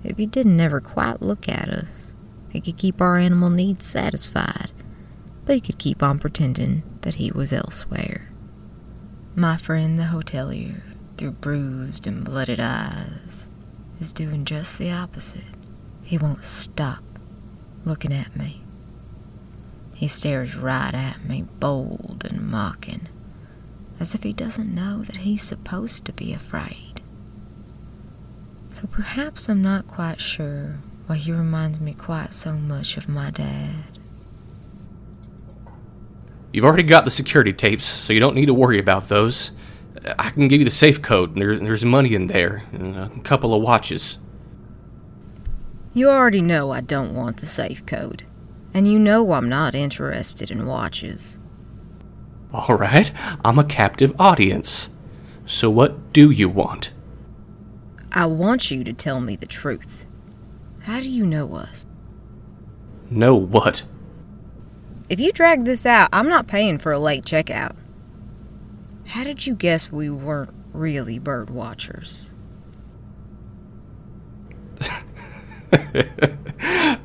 If 0.03 0.17
he 0.17 0.25
didn't 0.25 0.59
ever 0.59 0.79
quite 0.79 1.21
look 1.21 1.47
at 1.47 1.69
us, 1.69 2.15
he 2.49 2.61
could 2.61 2.77
keep 2.77 3.01
our 3.01 3.17
animal 3.17 3.49
needs 3.49 3.85
satisfied, 3.85 4.71
but 5.45 5.55
he 5.55 5.61
could 5.61 5.77
keep 5.77 6.01
on 6.01 6.19
pretending 6.19 6.83
that 7.01 7.15
he 7.15 7.31
was 7.31 7.53
elsewhere. 7.53 8.31
My 9.35 9.57
friend 9.57 9.99
the 9.99 10.05
hotelier, 10.05 10.81
through 11.17 11.31
bruised 11.31 12.07
and 12.07 12.25
blooded 12.25 12.59
eyes, 12.59 13.47
is 13.99 14.13
doing 14.13 14.45
just 14.45 14.77
the 14.77 14.91
opposite. 14.91 15.43
He 16.01 16.17
won't 16.17 16.43
stop 16.43 17.03
looking 17.85 18.13
at 18.13 18.35
me. 18.35 18.63
He 19.97 20.07
stares 20.07 20.55
right 20.55 20.93
at 20.93 21.25
me, 21.25 21.41
bold 21.59 22.23
and 22.23 22.47
mocking, 22.47 23.07
as 23.99 24.13
if 24.13 24.21
he 24.21 24.31
doesn't 24.31 24.73
know 24.73 25.01
that 25.01 25.17
he's 25.17 25.41
supposed 25.41 26.05
to 26.05 26.13
be 26.13 26.33
afraid. 26.33 27.01
So 28.69 28.85
perhaps 28.85 29.49
I'm 29.49 29.63
not 29.63 29.87
quite 29.87 30.21
sure 30.21 30.77
why 31.07 31.15
he 31.15 31.31
reminds 31.31 31.79
me 31.79 31.95
quite 31.95 32.35
so 32.35 32.53
much 32.53 32.95
of 32.95 33.09
my 33.09 33.31
dad. 33.31 33.97
You've 36.53 36.65
already 36.65 36.83
got 36.83 37.03
the 37.03 37.09
security 37.09 37.51
tapes, 37.51 37.85
so 37.85 38.13
you 38.13 38.19
don't 38.19 38.35
need 38.35 38.45
to 38.45 38.53
worry 38.53 38.77
about 38.77 39.09
those. 39.09 39.49
I 40.19 40.29
can 40.29 40.47
give 40.47 40.61
you 40.61 40.65
the 40.65 40.69
safe 40.69 41.01
code, 41.01 41.31
and 41.31 41.41
there, 41.41 41.55
there's 41.55 41.83
money 41.83 42.13
in 42.13 42.27
there, 42.27 42.65
and 42.71 42.95
a 42.95 43.09
couple 43.23 43.51
of 43.51 43.63
watches. 43.63 44.19
You 45.95 46.11
already 46.11 46.43
know 46.43 46.69
I 46.69 46.81
don't 46.81 47.15
want 47.15 47.37
the 47.37 47.47
safe 47.47 47.83
code, 47.87 48.25
and 48.77 48.87
you 48.87 48.99
know 48.99 49.31
I'm 49.31 49.49
not 49.49 49.73
interested 49.73 50.51
in 50.51 50.67
watches. 50.67 51.39
All 52.53 52.75
right, 52.75 53.11
I'm 53.43 53.57
a 53.57 53.63
captive 53.63 54.13
audience. 54.19 54.91
So 55.47 55.67
what 55.67 56.13
do 56.13 56.29
you 56.29 56.47
want? 56.47 56.91
I 58.11 58.27
want 58.27 58.69
you 58.69 58.83
to 58.83 58.93
tell 58.93 59.19
me 59.19 59.35
the 59.35 59.47
truth. 59.47 60.05
How 60.81 60.99
do 60.99 61.09
you 61.09 61.25
know 61.25 61.55
us? 61.55 61.87
Know 63.09 63.35
what? 63.35 63.81
If 65.09 65.19
you 65.19 65.31
drag 65.31 65.65
this 65.65 65.87
out, 65.87 66.09
I'm 66.13 66.29
not 66.29 66.45
paying 66.45 66.77
for 66.77 66.91
a 66.91 66.99
late 66.99 67.25
checkout. 67.25 67.75
How 69.05 69.23
did 69.23 69.47
you 69.47 69.55
guess 69.55 69.91
we 69.91 70.07
weren't 70.11 70.53
really 70.71 71.17
bird 71.17 71.49
watchers? 71.49 72.31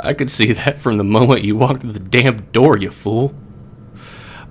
I 0.03 0.13
could 0.15 0.31
see 0.31 0.53
that 0.53 0.79
from 0.79 0.99
the 0.99 1.05
moment 1.05 1.45
you 1.45 1.57
walked 1.57 1.83
through 1.83 1.93
the 1.93 2.01
damn 2.01 2.43
door, 2.53 2.77
you 2.77 2.91
fool. 2.91 3.35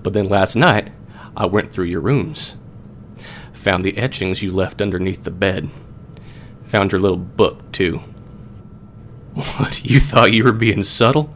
But 0.01 0.13
then 0.13 0.29
last 0.29 0.55
night, 0.55 0.91
I 1.35 1.45
went 1.45 1.71
through 1.71 1.85
your 1.85 2.01
rooms. 2.01 2.55
Found 3.53 3.85
the 3.85 3.97
etchings 3.97 4.41
you 4.41 4.51
left 4.51 4.81
underneath 4.81 5.23
the 5.23 5.31
bed. 5.31 5.69
Found 6.65 6.91
your 6.91 7.01
little 7.01 7.17
book, 7.17 7.71
too. 7.71 8.01
What, 9.33 9.85
you 9.85 9.99
thought 10.01 10.33
you 10.33 10.43
were 10.43 10.51
being 10.51 10.83
subtle? 10.83 11.33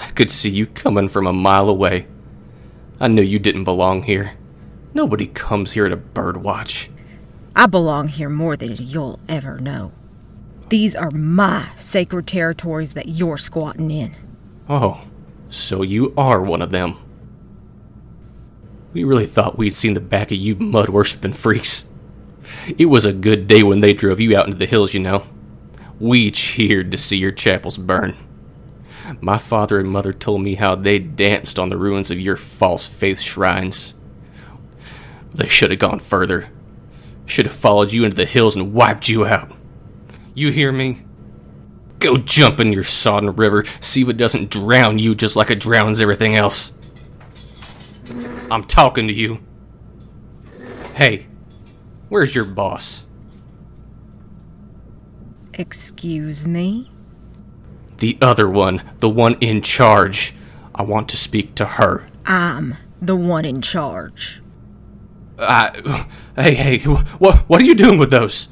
I 0.00 0.10
could 0.10 0.30
see 0.30 0.50
you 0.50 0.66
coming 0.66 1.08
from 1.08 1.26
a 1.26 1.32
mile 1.32 1.68
away. 1.68 2.08
I 2.98 3.06
knew 3.06 3.22
you 3.22 3.38
didn't 3.38 3.64
belong 3.64 4.04
here. 4.04 4.32
Nobody 4.92 5.28
comes 5.28 5.72
here 5.72 5.88
to 5.88 5.96
birdwatch. 5.96 6.88
I 7.54 7.66
belong 7.66 8.08
here 8.08 8.28
more 8.28 8.56
than 8.56 8.74
you'll 8.76 9.20
ever 9.28 9.60
know. 9.60 9.92
These 10.68 10.94
are 10.94 11.10
my 11.10 11.70
sacred 11.76 12.26
territories 12.26 12.92
that 12.92 13.08
you're 13.08 13.38
squatting 13.38 13.90
in. 13.90 14.14
Oh, 14.68 15.02
so 15.48 15.80
you 15.80 16.12
are 16.16 16.42
one 16.42 16.60
of 16.60 16.70
them. 16.70 16.98
We 18.92 19.04
really 19.04 19.26
thought 19.26 19.56
we'd 19.56 19.74
seen 19.74 19.94
the 19.94 20.00
back 20.00 20.30
of 20.30 20.36
you 20.36 20.56
mud 20.56 20.90
worshipping 20.90 21.32
freaks. 21.32 21.88
It 22.76 22.86
was 22.86 23.06
a 23.06 23.12
good 23.14 23.48
day 23.48 23.62
when 23.62 23.80
they 23.80 23.94
drove 23.94 24.20
you 24.20 24.36
out 24.36 24.46
into 24.46 24.58
the 24.58 24.66
hills, 24.66 24.92
you 24.92 25.00
know. 25.00 25.26
We 25.98 26.30
cheered 26.30 26.90
to 26.90 26.98
see 26.98 27.16
your 27.16 27.32
chapels 27.32 27.78
burn. 27.78 28.14
My 29.22 29.38
father 29.38 29.80
and 29.80 29.88
mother 29.88 30.12
told 30.12 30.42
me 30.42 30.56
how 30.56 30.74
they 30.74 30.98
danced 30.98 31.58
on 31.58 31.70
the 31.70 31.78
ruins 31.78 32.10
of 32.10 32.20
your 32.20 32.36
false 32.36 32.86
faith 32.86 33.20
shrines. 33.20 33.94
They 35.34 35.48
should 35.48 35.70
have 35.70 35.80
gone 35.80 35.98
further. 35.98 36.50
Should 37.24 37.46
have 37.46 37.54
followed 37.54 37.90
you 37.90 38.04
into 38.04 38.16
the 38.16 38.26
hills 38.26 38.54
and 38.54 38.74
wiped 38.74 39.08
you 39.08 39.24
out. 39.26 39.52
You 40.38 40.52
hear 40.52 40.70
me? 40.70 41.02
Go 41.98 42.16
jump 42.16 42.60
in 42.60 42.72
your 42.72 42.84
sodden 42.84 43.34
river, 43.34 43.64
see 43.80 44.02
if 44.02 44.08
it 44.08 44.16
doesn't 44.16 44.50
drown 44.50 45.00
you 45.00 45.16
just 45.16 45.34
like 45.34 45.50
it 45.50 45.58
drowns 45.58 46.00
everything 46.00 46.36
else. 46.36 46.72
I'm 48.48 48.62
talking 48.62 49.08
to 49.08 49.12
you. 49.12 49.40
Hey, 50.94 51.26
where's 52.08 52.36
your 52.36 52.44
boss? 52.44 53.04
Excuse 55.54 56.46
me? 56.46 56.92
The 57.96 58.16
other 58.22 58.48
one, 58.48 58.88
the 59.00 59.08
one 59.08 59.34
in 59.40 59.60
charge. 59.60 60.36
I 60.72 60.82
want 60.82 61.08
to 61.08 61.16
speak 61.16 61.56
to 61.56 61.64
her. 61.64 62.06
I'm 62.26 62.76
the 63.02 63.16
one 63.16 63.44
in 63.44 63.60
charge. 63.60 64.40
Uh, 65.36 66.04
hey, 66.36 66.54
hey, 66.54 66.78
what, 66.78 67.38
what 67.48 67.60
are 67.60 67.64
you 67.64 67.74
doing 67.74 67.98
with 67.98 68.12
those? 68.12 68.46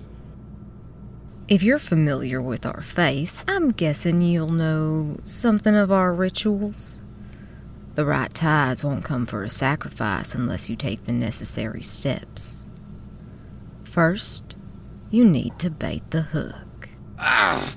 If 1.48 1.62
you're 1.62 1.78
familiar 1.78 2.42
with 2.42 2.66
our 2.66 2.82
faith, 2.82 3.44
I'm 3.46 3.70
guessing 3.70 4.20
you'll 4.20 4.48
know 4.48 5.18
something 5.22 5.76
of 5.76 5.92
our 5.92 6.12
rituals. 6.12 7.00
The 7.94 8.04
right 8.04 8.35
tides 8.35 8.82
won't 8.82 9.04
come 9.04 9.26
for 9.26 9.44
a 9.44 9.48
sacrifice 9.48 10.35
unless 10.35 10.68
you 10.68 10.74
take 10.74 11.04
the 11.04 11.12
necessary 11.12 11.82
steps. 11.82 12.64
First, 13.85 14.56
you 15.09 15.24
need 15.24 15.56
to 15.61 15.70
bait 15.70 16.11
the 16.11 16.22
hook. 16.22 16.88
Ah. 17.16 17.76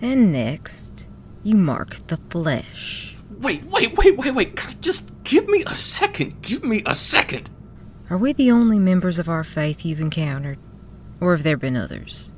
And 0.00 0.32
next, 0.32 1.08
you 1.42 1.56
mark 1.56 2.06
the 2.06 2.18
flesh. 2.30 3.16
Wait, 3.38 3.64
wait, 3.64 3.98
wait, 3.98 4.16
wait, 4.16 4.34
wait. 4.34 4.80
Just 4.80 5.10
give 5.24 5.46
me 5.46 5.62
a 5.66 5.74
second. 5.74 6.40
Give 6.40 6.64
me 6.64 6.82
a 6.86 6.94
second. 6.94 7.50
Are 8.08 8.16
we 8.16 8.32
the 8.32 8.50
only 8.50 8.78
members 8.78 9.18
of 9.18 9.28
our 9.28 9.44
faith 9.44 9.84
you've 9.84 10.00
encountered? 10.00 10.58
Or 11.20 11.36
have 11.36 11.42
there 11.42 11.58
been 11.58 11.76
others? 11.76 12.32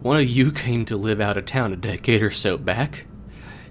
One 0.00 0.18
of 0.18 0.26
you 0.26 0.50
came 0.50 0.86
to 0.86 0.96
live 0.96 1.20
out 1.20 1.36
of 1.36 1.44
town 1.44 1.74
a 1.74 1.76
decade 1.76 2.22
or 2.22 2.30
so 2.30 2.56
back. 2.56 3.06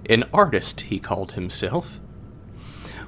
An 0.08 0.24
artist, 0.32 0.82
he 0.82 1.00
called 1.00 1.32
himself. 1.32 2.00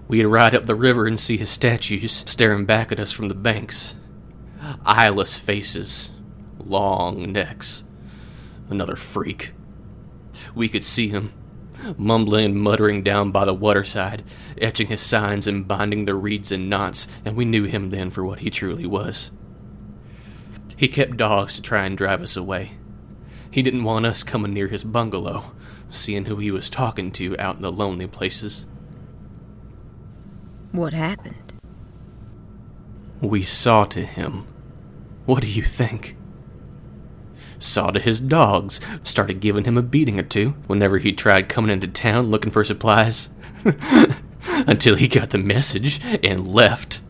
We'd 0.09 0.25
ride 0.25 0.57
up 0.57 0.67
the 0.67 0.75
river 0.75 1.07
and 1.07 1.21
see 1.21 1.37
his 1.37 1.49
statues 1.49 2.25
staring 2.27 2.67
back 2.67 2.91
at 2.91 2.99
us 2.99 3.13
from 3.13 3.29
the 3.29 3.35
banks. 3.35 3.95
Eyeless 4.85 5.39
faces, 5.39 6.11
long 6.59 7.31
necks. 7.31 7.85
Another 8.69 8.97
freak. 8.97 9.53
We 10.57 10.69
could 10.69 10.85
see 10.85 11.07
him, 11.07 11.33
mumbling 11.97 12.45
and 12.47 12.61
muttering 12.61 13.05
down 13.05 13.31
by 13.31 13.45
the 13.45 13.55
waterside, 13.55 14.25
etching 14.61 14.89
his 14.89 15.01
signs 15.01 15.47
and 15.47 15.69
binding 15.69 16.07
the 16.07 16.17
reeds 16.17 16.51
in 16.51 16.69
knots, 16.69 17.07
and 17.25 17.37
we 17.37 17.45
knew 17.45 17.65
him 17.65 17.91
then 17.91 18.11
for 18.11 18.25
what 18.25 18.41
he 18.41 18.51
truly 18.51 18.87
was. 18.87 19.31
He 20.77 20.89
kept 20.89 21.17
dogs 21.17 21.55
to 21.55 21.63
try 21.63 21.85
and 21.85 21.97
drive 21.97 22.21
us 22.21 22.37
away. 22.37 22.73
He 23.53 23.61
didn't 23.61 23.85
want 23.85 24.07
us 24.07 24.25
coming 24.25 24.55
near 24.55 24.69
his 24.69 24.83
bungalow, 24.83 25.53
seeing 25.91 26.25
who 26.25 26.37
he 26.37 26.51
was 26.51 26.71
talking 26.71 27.13
to 27.13 27.39
out 27.39 27.57
in 27.57 27.63
the 27.63 27.71
lonely 27.71 28.07
places. 28.07 28.67
What 30.73 30.95
happened? 30.95 31.53
We 33.21 33.43
saw 33.43 33.85
to 33.85 34.07
him. 34.07 34.47
What 35.27 35.43
do 35.43 35.53
you 35.53 35.63
think? 35.63 36.17
Saw 37.59 37.91
to 37.91 38.01
his 38.01 38.21
dogs, 38.21 38.81
started 39.05 39.41
giving 39.41 39.65
him 39.65 39.77
a 39.77 39.83
beating 39.83 40.19
or 40.19 40.25
two 40.25 40.55
whenever 40.67 40.97
he 40.97 41.13
tried 41.13 41.51
coming 41.51 41.71
into 41.71 41.87
town 41.87 42.31
looking 42.31 42.51
for 42.51 42.65
supplies. 42.65 43.29
Until 44.67 44.97
he 44.97 45.09
got 45.09 45.29
the 45.29 45.39
message 45.39 46.01
and 46.25 46.47
left. 46.47 47.03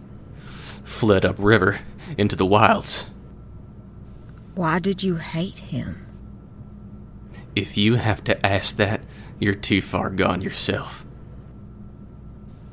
Fled 0.82 1.24
upriver 1.24 1.78
into 2.18 2.34
the 2.34 2.44
wilds. 2.44 3.10
Why 4.56 4.80
did 4.80 5.04
you 5.04 5.16
hate 5.16 5.58
him? 5.58 6.11
If 7.54 7.76
you 7.76 7.96
have 7.96 8.24
to 8.24 8.46
ask 8.46 8.76
that, 8.76 9.02
you're 9.38 9.54
too 9.54 9.82
far 9.82 10.10
gone 10.10 10.40
yourself. 10.40 11.04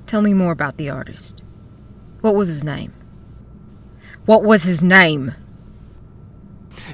Tell 0.06 0.22
me 0.22 0.34
more 0.34 0.52
about 0.52 0.78
the 0.78 0.90
artist. 0.90 1.44
What 2.22 2.36
was 2.36 2.48
his 2.48 2.64
name? 2.64 2.94
What 4.26 4.44
was 4.44 4.64
his 4.64 4.82
name? 4.82 5.34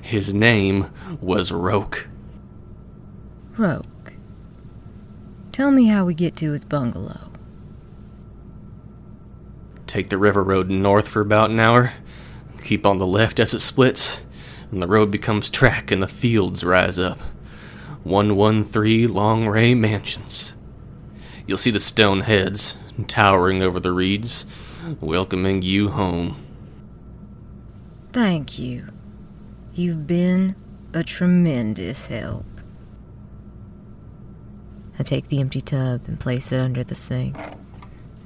His 0.02 0.34
name 0.34 0.91
was 1.21 1.52
Roke. 1.52 2.08
Roke. 3.58 4.13
Tell 5.52 5.71
me 5.71 5.88
how 5.88 6.06
we 6.06 6.13
get 6.13 6.36
to 6.38 6.52
his 6.52 6.65
bungalow. 6.65 7.32
Take 9.88 10.10
the 10.10 10.17
river 10.17 10.43
road 10.43 10.69
north 10.69 11.08
for 11.08 11.21
about 11.21 11.52
an 11.52 11.60
hour. 11.60 11.93
Keep 12.63 12.86
on 12.86 12.98
the 12.98 13.08
left 13.08 13.39
as 13.39 13.54
it 13.54 13.60
splits, 13.60 14.24
and 14.71 14.82
the 14.82 14.88
road 14.88 15.12
becomes 15.12 15.50
track 15.50 15.91
and 15.91 16.02
the 16.02 16.08
fields 16.08 16.63
rise 16.63 17.00
up. 17.00 17.19
113 18.06 19.12
Long 19.12 19.48
Ray 19.48 19.74
Mansions. 19.74 20.54
You'll 21.48 21.58
see 21.58 21.72
the 21.72 21.80
stone 21.80 22.22
heads 22.22 22.78
towering 23.08 23.63
over 23.63 23.80
the 23.80 23.91
reeds, 23.91 24.46
welcoming 25.02 25.63
you 25.63 25.89
home. 25.89 26.46
Thank 28.13 28.60
you. 28.60 28.89
You've 29.74 30.06
been 30.06 30.56
a 30.94 31.04
tremendous 31.04 32.06
help. 32.06 32.46
I 35.00 35.04
take 35.04 35.28
the 35.28 35.39
empty 35.39 35.60
tub 35.60 36.02
and 36.08 36.20
place 36.20 36.52
it 36.52 36.62
under 36.62 36.84
the 36.84 36.96
sink. 36.96 37.36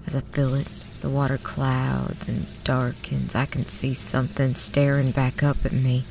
As 0.06 0.14
I 0.14 0.22
fill 0.22 0.56
it, 0.56 0.68
the 1.02 1.10
water 1.10 1.38
clouds 1.38 2.28
and 2.28 2.46
darkens. 2.64 3.36
I 3.36 3.46
can 3.46 3.66
see 3.66 3.94
something 3.94 4.56
staring 4.56 5.12
back 5.12 5.42
up 5.44 5.66
at 5.66 5.72
me. 5.72 6.06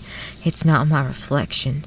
It's 0.44 0.64
not 0.64 0.88
my 0.88 1.04
reflection, 1.04 1.84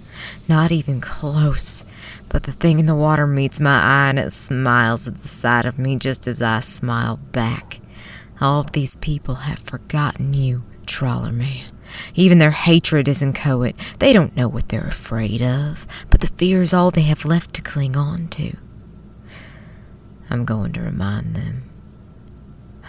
not 0.47 0.71
even 0.71 1.01
close. 1.01 1.83
But 2.29 2.43
the 2.43 2.51
thing 2.51 2.79
in 2.79 2.85
the 2.85 2.95
water 2.95 3.27
meets 3.27 3.59
my 3.59 3.79
eye 3.79 4.09
and 4.09 4.19
it 4.19 4.33
smiles 4.33 5.07
at 5.07 5.21
the 5.21 5.27
sight 5.27 5.65
of 5.65 5.79
me 5.79 5.97
just 5.97 6.27
as 6.27 6.41
I 6.41 6.59
smile 6.59 7.17
back. 7.17 7.79
All 8.39 8.61
of 8.61 8.71
these 8.71 8.95
people 8.95 9.35
have 9.35 9.59
forgotten 9.59 10.33
you, 10.33 10.63
Trawler 10.85 11.31
Man. 11.31 11.69
Even 12.15 12.39
their 12.39 12.51
hatred 12.51 13.07
is 13.07 13.21
inchoate. 13.21 13.75
They 13.99 14.13
don't 14.13 14.35
know 14.35 14.47
what 14.47 14.69
they're 14.69 14.87
afraid 14.87 15.41
of, 15.41 15.85
but 16.09 16.21
the 16.21 16.27
fear 16.27 16.61
is 16.61 16.73
all 16.73 16.91
they 16.91 17.01
have 17.01 17.25
left 17.25 17.53
to 17.55 17.61
cling 17.61 17.95
on 17.95 18.27
to. 18.29 18.55
I'm 20.29 20.45
going 20.45 20.71
to 20.73 20.81
remind 20.81 21.35
them. 21.35 21.70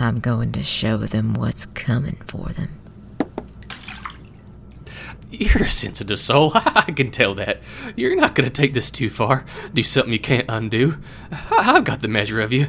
I'm 0.03 0.19
going 0.19 0.51
to 0.53 0.65
show 0.65 0.97
them 0.99 1.33
what's 1.35 1.67
coming 1.67 2.21
for 2.27 2.49
them. 2.49 2.81
You're 5.31 5.63
a 5.63 5.71
sensitive 5.71 6.19
soul. 6.19 6.51
I 6.55 6.91
can 6.91 7.11
tell 7.11 7.35
that. 7.37 7.63
You're 7.95 8.17
not 8.17 8.35
going 8.35 8.49
to 8.49 8.53
take 8.53 8.75
this 8.75 8.91
too 8.91 9.09
far. 9.09 9.45
Do 9.73 9.83
something 9.85 10.13
you 10.13 10.19
can't 10.19 10.47
undo. 10.49 10.99
I've 11.51 11.85
got 11.85 12.01
the 12.01 12.09
measure 12.09 12.41
of 12.41 12.53
you. 12.53 12.67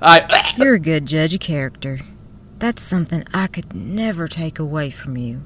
I. 0.00 0.54
You're 0.56 0.74
a 0.74 0.80
good 0.80 1.06
judge 1.06 1.34
of 1.34 1.40
character. 1.40 2.00
That's 2.58 2.82
something 2.82 3.24
I 3.34 3.46
could 3.46 3.74
never 3.74 4.26
take 4.26 4.58
away 4.58 4.88
from 4.88 5.16
you. 5.18 5.42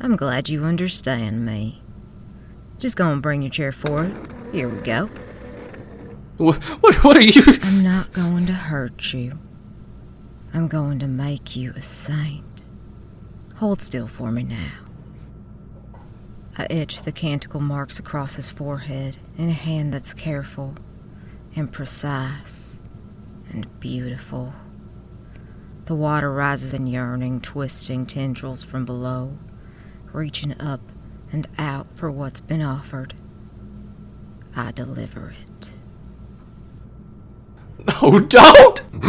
I'm 0.00 0.14
glad 0.14 0.48
you 0.48 0.64
understand 0.64 1.44
me. 1.44 1.82
Just 2.78 2.96
go 2.96 3.10
and 3.12 3.20
bring 3.20 3.42
your 3.42 3.50
chair 3.50 3.72
forward. 3.72 4.14
Here 4.52 4.68
we 4.68 4.80
go. 4.82 5.06
What, 6.36 6.62
what, 6.80 6.94
what 7.04 7.16
are 7.16 7.22
you? 7.22 7.42
I'm 7.62 7.82
not 7.82 8.12
going 8.12 8.46
to 8.46 8.52
hurt 8.52 9.12
you. 9.12 9.38
I'm 10.54 10.68
going 10.68 10.98
to 10.98 11.08
make 11.08 11.56
you 11.56 11.72
a 11.76 11.82
saint. 11.82 12.64
Hold 13.56 13.80
still 13.80 14.06
for 14.06 14.30
me 14.30 14.42
now. 14.42 14.72
I 16.58 16.66
itch 16.68 17.02
the 17.02 17.12
canticle 17.12 17.60
marks 17.60 17.98
across 17.98 18.34
his 18.34 18.50
forehead 18.50 19.16
in 19.38 19.48
a 19.48 19.52
hand 19.52 19.94
that's 19.94 20.12
careful 20.12 20.74
and 21.56 21.72
precise 21.72 22.78
and 23.50 23.80
beautiful. 23.80 24.54
The 25.86 25.94
water 25.94 26.30
rises 26.30 26.74
in 26.74 26.86
yearning, 26.86 27.40
twisting 27.40 28.04
tendrils 28.04 28.62
from 28.62 28.84
below, 28.84 29.38
reaching 30.12 30.60
up 30.60 30.80
and 31.32 31.48
out 31.56 31.86
for 31.94 32.10
what's 32.10 32.40
been 32.40 32.62
offered. 32.62 33.14
I 34.54 34.72
deliver 34.72 35.30
it. 35.30 35.72
No, 38.02 38.20
don't! 38.20 38.82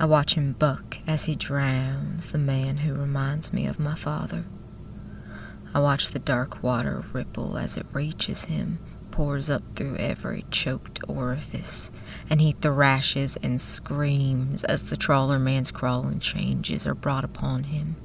I 0.00 0.06
watch 0.06 0.34
him 0.34 0.52
buck 0.52 0.98
as 1.06 1.24
he 1.24 1.34
drowns 1.34 2.30
the 2.30 2.38
man 2.38 2.78
who 2.78 2.94
reminds 2.94 3.52
me 3.52 3.66
of 3.66 3.78
my 3.78 3.94
father. 3.94 4.44
I 5.74 5.80
watch 5.80 6.10
the 6.10 6.18
dark 6.18 6.62
water 6.62 7.04
ripple 7.12 7.58
as 7.58 7.76
it 7.76 7.86
reaches 7.92 8.46
him, 8.46 8.78
pours 9.10 9.50
up 9.50 9.62
through 9.76 9.96
every 9.96 10.44
choked 10.50 11.00
orifice, 11.08 11.90
and 12.30 12.40
he 12.40 12.52
thrashes 12.52 13.36
and 13.42 13.60
screams 13.60 14.64
as 14.64 14.84
the 14.84 14.96
trawler 14.96 15.38
man's 15.38 15.70
crawling 15.70 16.20
changes 16.20 16.86
are 16.86 16.94
brought 16.94 17.24
upon 17.24 17.64
him. 17.64 17.96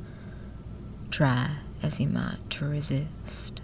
Try 1.11 1.57
as 1.83 1.97
he 1.97 2.05
might 2.05 2.37
to 2.51 2.65
resist. 2.65 3.61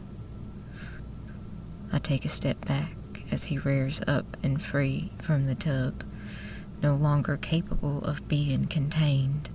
I 1.91 1.99
take 1.99 2.25
a 2.25 2.29
step 2.29 2.65
back 2.65 2.95
as 3.31 3.45
he 3.45 3.57
rears 3.57 4.01
up 4.07 4.37
and 4.43 4.61
free 4.61 5.11
from 5.21 5.45
the 5.47 5.55
tub, 5.55 6.03
no 6.83 6.95
longer 6.95 7.37
capable 7.37 7.99
of 8.03 8.27
being 8.27 8.67
contained, 8.67 9.49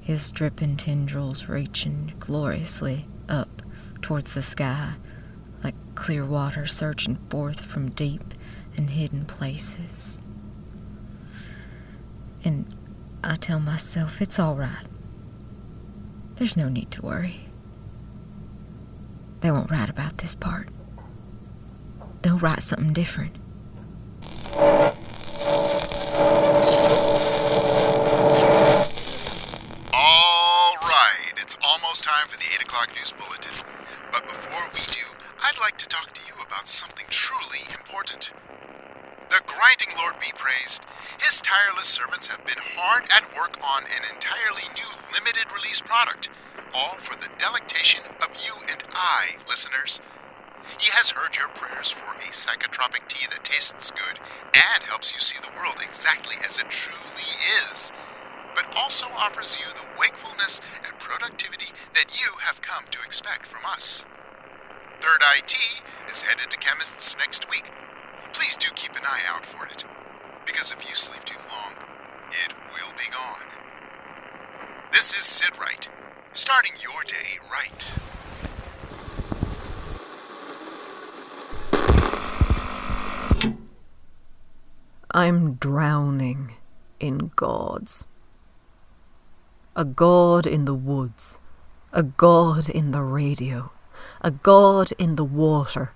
his 0.00 0.30
dripping 0.30 0.76
tendrils 0.76 1.48
reaching 1.48 2.12
gloriously 2.18 3.06
up 3.28 3.62
towards 4.02 4.34
the 4.34 4.42
sky 4.42 4.94
like 5.64 5.74
clear 5.94 6.24
water 6.26 6.66
surging 6.66 7.16
forth 7.30 7.62
from 7.62 7.90
deep 7.90 8.34
and 8.76 8.90
hidden 8.90 9.24
places. 9.24 10.18
And 12.44 12.66
I 13.24 13.36
tell 13.36 13.58
myself 13.58 14.20
it's 14.20 14.38
all 14.38 14.54
right. 14.56 14.84
There's 16.36 16.56
no 16.56 16.68
need 16.68 16.90
to 16.90 17.02
worry. 17.02 17.48
They 19.44 19.50
won't 19.50 19.70
write 19.70 19.90
about 19.90 20.18
this 20.18 20.34
part 20.34 20.70
they'll 22.24 22.38
write 22.38 22.62
something 22.62 22.94
different. 22.94 23.36
All 29.92 30.74
right, 30.80 31.32
it's 31.36 31.56
almost 31.62 32.04
time 32.04 32.26
for 32.26 32.38
the 32.38 32.48
8 32.54 32.62
o'clock 32.62 32.88
news 32.96 33.12
bulletin. 33.12 33.52
But 34.10 34.24
before 34.24 34.64
we 34.72 34.80
do, 34.88 35.04
I'd 35.44 35.60
like 35.60 35.76
to 35.78 35.86
talk 35.86 36.14
to 36.14 36.20
you 36.26 36.32
about 36.40 36.66
something 36.66 37.04
truly 37.10 37.60
important. 37.78 38.32
The 39.28 39.42
grinding 39.44 39.94
Lord 39.98 40.18
be 40.18 40.32
praised. 40.34 40.86
His 41.20 41.42
tireless 41.42 41.88
servants 41.88 42.28
have 42.28 42.44
been 42.46 42.62
hard 42.76 43.04
at 43.14 43.36
work 43.36 43.58
on 43.60 43.82
an 43.84 44.02
entirely 44.14 44.64
new 44.74 44.88
limited 45.12 45.52
release 45.52 45.82
product, 45.82 46.30
all 46.74 46.96
for 46.96 47.16
the 47.20 47.28
delectation 47.36 48.02
of 48.22 48.32
you 48.40 48.54
and 48.72 48.82
I, 48.94 49.36
listeners. 49.46 50.00
He 50.78 50.90
has 50.92 51.10
heard 51.10 51.36
your 51.36 51.48
prayers 51.48 51.90
for 51.90 52.14
a 52.14 52.32
psychotropic 52.84 53.08
tea 53.08 53.26
that 53.30 53.44
tastes 53.44 53.90
good 53.90 54.18
and 54.54 54.82
helps 54.84 55.14
you 55.14 55.20
see 55.20 55.38
the 55.40 55.56
world 55.56 55.76
exactly 55.82 56.36
as 56.46 56.58
it 56.58 56.68
truly 56.68 56.98
is, 57.70 57.92
but 58.54 58.74
also 58.76 59.06
offers 59.16 59.58
you 59.58 59.66
the 59.74 59.86
wakefulness 59.98 60.60
and 60.84 60.98
productivity 60.98 61.72
that 61.94 62.20
you 62.20 62.32
have 62.40 62.62
come 62.62 62.84
to 62.90 62.98
expect 63.04 63.46
from 63.46 63.64
us. 63.66 64.06
Third 65.00 65.20
Tea 65.46 65.82
is 66.08 66.22
headed 66.22 66.50
to 66.50 66.56
chemists 66.56 67.16
next 67.18 67.50
week. 67.50 67.70
Please 68.32 68.56
do 68.56 68.68
keep 68.74 68.92
an 68.92 69.04
eye 69.04 69.22
out 69.28 69.44
for 69.44 69.66
it, 69.66 69.84
because 70.46 70.72
if 70.72 70.88
you 70.88 70.94
sleep 70.94 71.24
too 71.24 71.40
long, 71.50 71.72
it 72.30 72.54
will 72.72 72.92
be 72.96 73.10
gone. 73.10 73.52
This 74.92 75.10
is 75.10 75.26
Sid 75.26 75.58
Wright, 75.58 75.88
starting 76.32 76.72
your 76.80 77.02
day 77.06 77.38
right. 77.50 78.03
I'm 85.16 85.54
drowning 85.54 86.54
in 86.98 87.30
gods. 87.36 88.04
A 89.76 89.84
god 89.84 90.44
in 90.44 90.64
the 90.64 90.74
woods, 90.74 91.38
a 91.92 92.02
god 92.02 92.68
in 92.68 92.90
the 92.90 93.02
radio, 93.02 93.70
a 94.22 94.32
god 94.32 94.90
in 94.98 95.14
the 95.14 95.22
water. 95.22 95.92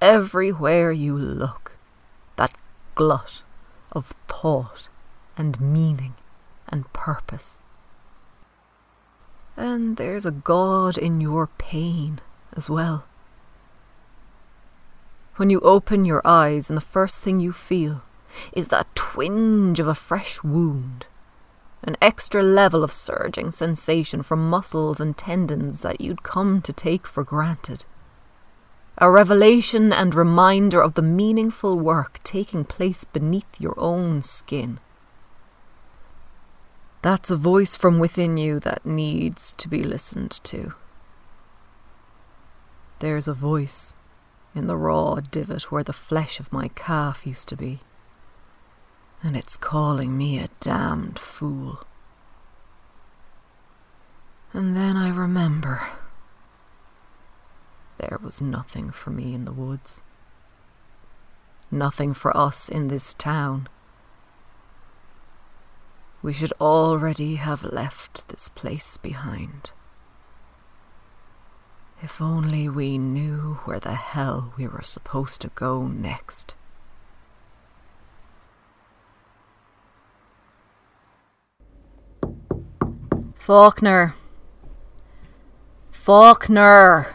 Everywhere 0.00 0.90
you 0.92 1.14
look, 1.14 1.76
that 2.36 2.54
glut 2.94 3.42
of 3.92 4.14
thought 4.28 4.88
and 5.36 5.60
meaning 5.60 6.14
and 6.70 6.90
purpose. 6.94 7.58
And 9.58 9.98
there's 9.98 10.24
a 10.24 10.30
god 10.30 10.96
in 10.96 11.20
your 11.20 11.48
pain 11.58 12.20
as 12.56 12.70
well. 12.70 13.04
When 15.36 15.50
you 15.50 15.60
open 15.60 16.06
your 16.06 16.26
eyes 16.26 16.70
and 16.70 16.78
the 16.78 16.80
first 16.96 17.20
thing 17.20 17.40
you 17.40 17.52
feel 17.52 18.04
is 18.52 18.68
that 18.68 18.94
twinge 18.94 19.80
of 19.80 19.88
a 19.88 19.94
fresh 19.94 20.42
wound, 20.42 21.06
an 21.82 21.96
extra 22.02 22.42
level 22.42 22.84
of 22.84 22.92
surging 22.92 23.50
sensation 23.50 24.22
from 24.22 24.50
muscles 24.50 25.00
and 25.00 25.16
tendons 25.16 25.80
that 25.82 26.00
you'd 26.00 26.22
come 26.22 26.60
to 26.62 26.72
take 26.72 27.06
for 27.06 27.24
granted. 27.24 27.84
A 28.98 29.10
revelation 29.10 29.92
and 29.92 30.14
reminder 30.14 30.80
of 30.80 30.94
the 30.94 31.02
meaningful 31.02 31.78
work 31.78 32.20
taking 32.24 32.64
place 32.64 33.04
beneath 33.04 33.60
your 33.60 33.78
own 33.78 34.22
skin. 34.22 34.80
That's 37.00 37.30
a 37.30 37.36
voice 37.36 37.76
from 37.76 38.00
within 38.00 38.36
you 38.36 38.58
that 38.60 38.84
needs 38.84 39.52
to 39.52 39.68
be 39.68 39.84
listened 39.84 40.40
to. 40.42 40.74
There's 42.98 43.28
a 43.28 43.34
voice 43.34 43.94
in 44.52 44.66
the 44.66 44.76
raw 44.76 45.20
divot 45.20 45.70
where 45.70 45.84
the 45.84 45.92
flesh 45.92 46.40
of 46.40 46.52
my 46.52 46.66
calf 46.68 47.24
used 47.24 47.48
to 47.50 47.56
be 47.56 47.80
and 49.22 49.36
it's 49.36 49.56
calling 49.56 50.16
me 50.16 50.38
a 50.38 50.48
damned 50.60 51.18
fool. 51.18 51.84
And 54.52 54.74
then 54.76 54.96
I 54.96 55.10
remember 55.10 55.86
there 57.98 58.18
was 58.22 58.40
nothing 58.40 58.90
for 58.90 59.10
me 59.10 59.34
in 59.34 59.44
the 59.44 59.52
woods. 59.52 60.02
nothing 61.70 62.14
for 62.14 62.34
us 62.36 62.68
in 62.68 62.88
this 62.88 63.14
town. 63.14 63.68
We 66.22 66.32
should 66.32 66.52
already 66.60 67.36
have 67.36 67.62
left 67.62 68.28
this 68.28 68.48
place 68.48 68.96
behind. 68.96 69.70
If 72.02 72.20
only 72.20 72.68
we 72.68 72.98
knew 72.98 73.58
where 73.64 73.80
the 73.80 73.94
hell 73.94 74.52
we 74.56 74.66
were 74.66 74.82
supposed 74.82 75.40
to 75.42 75.48
go 75.48 75.86
next. 75.88 76.54
Faulkner. 83.48 84.14
Faulkner. 85.90 87.14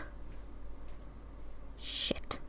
Shit. 1.79 2.39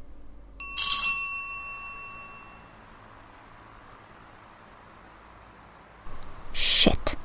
Shit. 6.55 7.16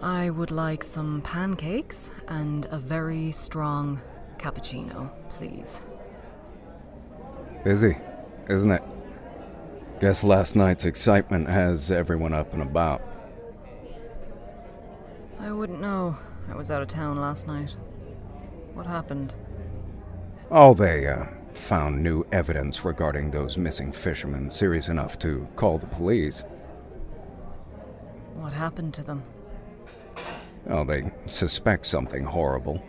I 0.00 0.30
would 0.30 0.50
like 0.50 0.82
some 0.82 1.20
pancakes 1.20 2.10
and 2.26 2.64
a 2.70 2.78
very 2.78 3.32
strong 3.32 4.00
cappuccino, 4.38 5.10
please. 5.28 5.82
Busy, 7.64 7.98
isn't 8.48 8.70
it? 8.70 8.82
Guess 10.00 10.22
last 10.22 10.54
night's 10.54 10.84
excitement 10.84 11.48
has 11.48 11.90
everyone 11.90 12.32
up 12.32 12.52
and 12.52 12.62
about. 12.62 13.02
I 15.40 15.50
wouldn't 15.50 15.80
know. 15.80 16.16
I 16.48 16.54
was 16.54 16.70
out 16.70 16.82
of 16.82 16.88
town 16.88 17.20
last 17.20 17.48
night. 17.48 17.76
What 18.74 18.86
happened? 18.86 19.34
Oh, 20.52 20.72
they 20.72 21.08
uh, 21.08 21.26
found 21.52 22.00
new 22.00 22.24
evidence 22.30 22.84
regarding 22.84 23.32
those 23.32 23.56
missing 23.56 23.90
fishermen, 23.90 24.50
serious 24.50 24.88
enough 24.88 25.18
to 25.18 25.48
call 25.56 25.78
the 25.78 25.86
police. 25.86 26.44
What 28.34 28.52
happened 28.52 28.94
to 28.94 29.02
them? 29.02 29.24
Oh, 30.70 30.84
they 30.84 31.10
suspect 31.26 31.86
something 31.86 32.22
horrible. 32.22 32.80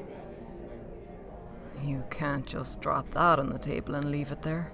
You 1.83 2.03
can't 2.11 2.45
just 2.45 2.81
drop 2.81 3.09
that 3.15 3.39
on 3.39 3.49
the 3.49 3.57
table 3.57 3.95
and 3.95 4.11
leave 4.11 4.31
it 4.31 4.43
there. 4.43 4.71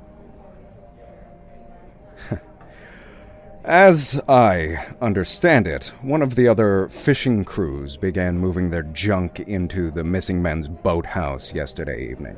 As 3.63 4.21
I 4.29 4.93
understand 5.01 5.67
it, 5.67 5.91
one 6.01 6.21
of 6.21 6.35
the 6.35 6.47
other 6.47 6.87
fishing 6.89 7.43
crews 7.43 7.97
began 7.97 8.37
moving 8.37 8.69
their 8.69 8.83
junk 8.83 9.39
into 9.39 9.89
the 9.89 10.03
missing 10.03 10.41
men's 10.41 10.67
boathouse 10.67 11.53
yesterday 11.53 12.07
evening. 12.09 12.37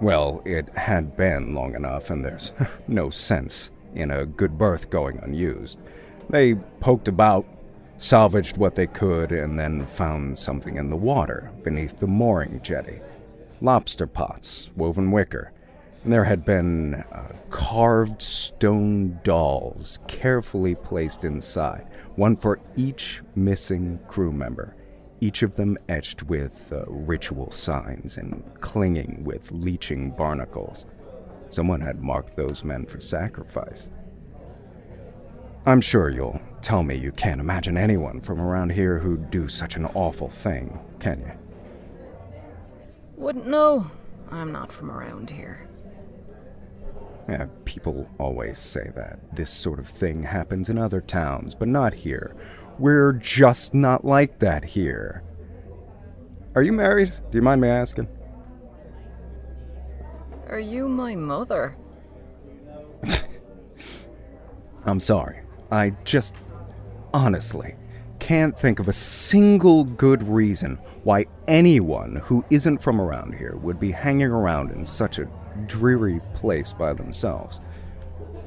Well, 0.00 0.42
it 0.44 0.68
had 0.70 1.16
been 1.16 1.54
long 1.54 1.74
enough, 1.74 2.10
and 2.10 2.24
there's 2.24 2.52
no 2.88 3.08
sense 3.10 3.70
in 3.94 4.10
a 4.10 4.26
good 4.26 4.58
berth 4.58 4.90
going 4.90 5.18
unused. 5.22 5.78
They 6.28 6.54
poked 6.80 7.08
about, 7.08 7.46
salvaged 7.96 8.56
what 8.56 8.74
they 8.74 8.86
could, 8.86 9.32
and 9.32 9.58
then 9.58 9.86
found 9.86 10.38
something 10.38 10.76
in 10.76 10.90
the 10.90 10.96
water 10.96 11.50
beneath 11.62 11.98
the 11.98 12.06
mooring 12.06 12.60
jetty 12.62 13.00
lobster 13.60 14.06
pots, 14.06 14.70
woven 14.76 15.10
wicker 15.10 15.52
and 16.04 16.12
there 16.12 16.24
had 16.24 16.44
been 16.44 16.94
uh, 16.94 17.32
carved 17.50 18.22
stone 18.22 19.18
dolls 19.24 19.98
carefully 20.06 20.74
placed 20.74 21.24
inside, 21.24 21.86
one 22.16 22.36
for 22.36 22.60
each 22.76 23.22
missing 23.34 23.98
crew 24.08 24.32
member, 24.32 24.76
each 25.20 25.42
of 25.42 25.56
them 25.56 25.76
etched 25.88 26.22
with 26.24 26.72
uh, 26.72 26.84
ritual 26.86 27.50
signs 27.50 28.16
and 28.16 28.42
clinging 28.60 29.22
with 29.24 29.50
leeching 29.50 30.10
barnacles. 30.10 30.86
Someone 31.50 31.80
had 31.80 32.02
marked 32.02 32.36
those 32.36 32.62
men 32.62 32.86
for 32.86 33.00
sacrifice. 33.00 33.90
I'm 35.66 35.80
sure 35.80 36.08
you'll 36.08 36.40
tell 36.62 36.82
me 36.82 36.94
you 36.94 37.12
can't 37.12 37.40
imagine 37.40 37.76
anyone 37.76 38.20
from 38.20 38.40
around 38.40 38.70
here 38.70 38.98
who'd 38.98 39.30
do 39.30 39.48
such 39.48 39.76
an 39.76 39.86
awful 39.94 40.28
thing, 40.28 40.78
can 41.00 41.20
you? 41.20 41.32
Wouldn't 43.16 43.46
know. 43.46 43.90
I'm 44.30 44.52
not 44.52 44.70
from 44.70 44.90
around 44.90 45.30
here. 45.30 45.68
Yeah, 47.28 47.46
people 47.66 48.08
always 48.18 48.58
say 48.58 48.90
that. 48.96 49.18
This 49.34 49.50
sort 49.50 49.78
of 49.78 49.86
thing 49.86 50.22
happens 50.22 50.70
in 50.70 50.78
other 50.78 51.02
towns, 51.02 51.54
but 51.54 51.68
not 51.68 51.92
here. 51.92 52.34
We're 52.78 53.12
just 53.12 53.74
not 53.74 54.04
like 54.04 54.38
that 54.38 54.64
here. 54.64 55.22
Are 56.54 56.62
you 56.62 56.72
married? 56.72 57.12
Do 57.30 57.36
you 57.36 57.42
mind 57.42 57.60
me 57.60 57.68
asking? 57.68 58.08
Are 60.48 60.58
you 60.58 60.88
my 60.88 61.14
mother? 61.14 61.76
I'm 64.86 65.00
sorry. 65.00 65.42
I 65.70 65.90
just 66.04 66.34
honestly 67.12 67.74
can't 68.20 68.56
think 68.56 68.78
of 68.78 68.88
a 68.88 68.92
single 68.92 69.84
good 69.84 70.22
reason 70.22 70.76
why 71.04 71.26
anyone 71.46 72.16
who 72.24 72.44
isn't 72.50 72.78
from 72.78 73.00
around 73.00 73.34
here 73.34 73.56
would 73.56 73.78
be 73.78 73.90
hanging 73.90 74.28
around 74.28 74.70
in 74.70 74.86
such 74.86 75.18
a 75.18 75.28
dreary 75.66 76.20
place 76.34 76.72
by 76.72 76.92
themselves. 76.92 77.60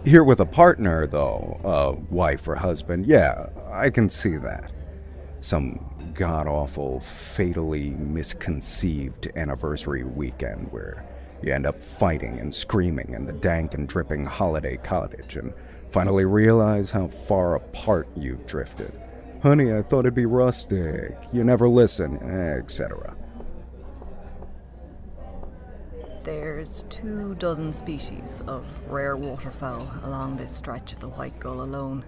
Here 0.05 0.23
with 0.23 0.39
a 0.39 0.45
partner, 0.45 1.05
though, 1.05 1.59
a 1.63 2.13
wife 2.13 2.47
or 2.47 2.55
husband, 2.55 3.05
yeah, 3.05 3.49
I 3.71 3.89
can 3.89 4.09
see 4.09 4.37
that. 4.37 4.71
Some 5.41 6.13
god 6.13 6.47
awful, 6.47 6.99
fatally 7.01 7.91
misconceived 7.91 9.27
anniversary 9.35 10.03
weekend 10.03 10.71
where 10.71 11.05
you 11.43 11.53
end 11.53 11.65
up 11.65 11.81
fighting 11.81 12.39
and 12.39 12.53
screaming 12.53 13.13
in 13.13 13.25
the 13.25 13.33
dank 13.33 13.73
and 13.73 13.87
dripping 13.87 14.25
holiday 14.25 14.77
cottage 14.77 15.35
and 15.35 15.53
finally 15.91 16.25
realize 16.25 16.91
how 16.91 17.07
far 17.07 17.55
apart 17.55 18.07
you've 18.15 18.45
drifted. 18.45 18.99
Honey, 19.41 19.73
I 19.73 19.81
thought 19.81 20.01
it'd 20.01 20.13
be 20.13 20.25
rustic. 20.25 21.17
You 21.33 21.43
never 21.43 21.67
listen, 21.67 22.17
etc. 22.17 23.15
There's 26.23 26.85
two 26.87 27.33
dozen 27.35 27.73
species 27.73 28.43
of 28.45 28.63
rare 28.87 29.17
waterfowl 29.17 29.91
along 30.03 30.37
this 30.37 30.55
stretch 30.55 30.93
of 30.93 30.99
the 30.99 31.07
White 31.09 31.39
Gull 31.39 31.61
alone. 31.61 32.05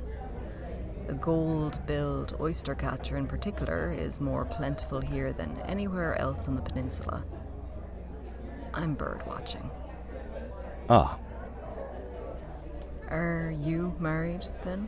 The 1.08 1.16
gold 1.16 1.80
billed 1.88 2.38
oyster 2.40 2.76
catcher, 2.76 3.18
in 3.18 3.26
particular, 3.26 3.92
is 3.92 4.22
more 4.22 4.46
plentiful 4.46 5.02
here 5.02 5.34
than 5.34 5.60
anywhere 5.66 6.16
else 6.22 6.48
on 6.48 6.56
the 6.56 6.62
peninsula. 6.62 7.24
I'm 8.72 8.94
bird 8.94 9.24
watching. 9.26 9.70
Ah. 10.90 11.18
Are 13.10 13.52
you 13.52 13.96
married 14.00 14.46
then? 14.64 14.88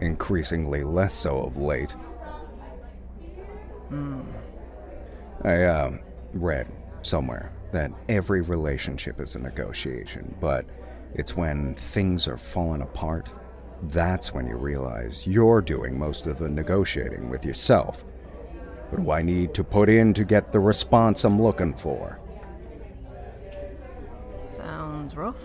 Increasingly 0.00 0.82
less 0.82 1.14
so 1.14 1.38
of 1.38 1.56
late. 1.56 1.92
Hmm. 3.88 4.22
I, 5.44 5.62
uh, 5.62 5.98
read 6.34 6.68
somewhere 7.02 7.52
that 7.72 7.92
every 8.08 8.40
relationship 8.40 9.20
is 9.20 9.34
a 9.34 9.38
negotiation, 9.38 10.34
but 10.40 10.66
it's 11.14 11.36
when 11.36 11.74
things 11.74 12.28
are 12.28 12.38
falling 12.38 12.82
apart 12.82 13.28
that's 13.84 14.34
when 14.34 14.46
you 14.46 14.56
realize 14.56 15.26
you're 15.26 15.60
doing 15.60 15.98
most 15.98 16.26
of 16.26 16.38
the 16.38 16.48
negotiating 16.48 17.30
with 17.30 17.44
yourself. 17.44 18.04
What 18.90 19.04
do 19.04 19.10
I 19.10 19.22
need 19.22 19.54
to 19.54 19.64
put 19.64 19.88
in 19.88 20.14
to 20.14 20.24
get 20.24 20.50
the 20.50 20.60
response 20.60 21.24
I'm 21.24 21.40
looking 21.40 21.74
for? 21.74 22.18
Sounds 24.44 25.14
rough. 25.14 25.36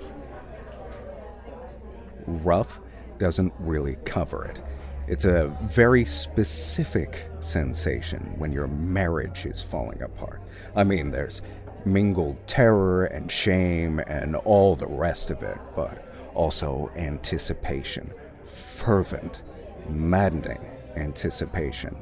Rough 2.26 2.80
doesn't 3.20 3.54
really 3.60 3.98
cover 4.06 4.46
it. 4.46 4.62
It's 5.08 5.26
a 5.26 5.56
very 5.64 6.06
specific 6.06 7.26
sensation 7.44 8.34
when 8.38 8.52
your 8.52 8.68
marriage 8.68 9.46
is 9.46 9.62
falling 9.62 10.02
apart. 10.02 10.42
I 10.76 10.84
mean, 10.84 11.12
there's 11.12 11.42
mingled 11.86 12.48
terror 12.48 13.06
and 13.06 13.32
shame 13.32 14.00
and 14.00 14.36
all 14.36 14.76
the 14.76 14.88
rest 14.88 15.32
of 15.32 15.44
it, 15.44 15.58
but 15.76 16.06
also 16.34 16.92
anticipation. 16.96 18.12
Fervent, 18.44 19.44
maddening 19.90 20.60
anticipation. 20.96 21.96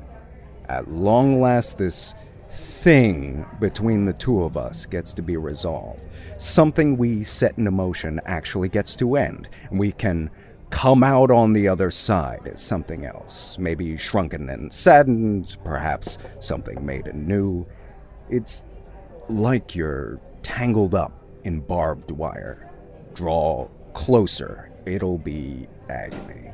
At 0.69 0.89
long 0.89 1.41
last, 1.41 1.77
this 1.77 2.13
thing 2.49 3.45
between 3.59 4.05
the 4.05 4.13
two 4.13 4.43
of 4.43 4.57
us 4.57 4.85
gets 4.85 5.13
to 5.13 5.21
be 5.21 5.37
resolved. 5.37 6.01
Something 6.37 6.97
we 6.97 7.23
set 7.23 7.57
in 7.57 7.73
motion 7.73 8.19
actually 8.25 8.69
gets 8.69 8.95
to 8.97 9.15
end, 9.15 9.47
and 9.69 9.79
we 9.79 9.91
can 9.91 10.29
come 10.71 11.03
out 11.03 11.29
on 11.29 11.53
the 11.53 11.67
other 11.67 11.91
side 11.91 12.49
as 12.51 12.61
something 12.61 13.05
else. 13.05 13.57
Maybe 13.59 13.95
shrunken 13.97 14.49
and 14.49 14.73
saddened, 14.73 15.57
perhaps 15.63 16.17
something 16.39 16.83
made 16.83 17.05
anew. 17.07 17.67
It's 18.29 18.63
like 19.29 19.75
you're 19.75 20.19
tangled 20.41 20.95
up 20.95 21.11
in 21.43 21.59
barbed 21.59 22.09
wire. 22.09 22.71
Draw 23.13 23.67
closer, 23.93 24.71
it'll 24.85 25.17
be 25.17 25.67
agony. 25.89 26.51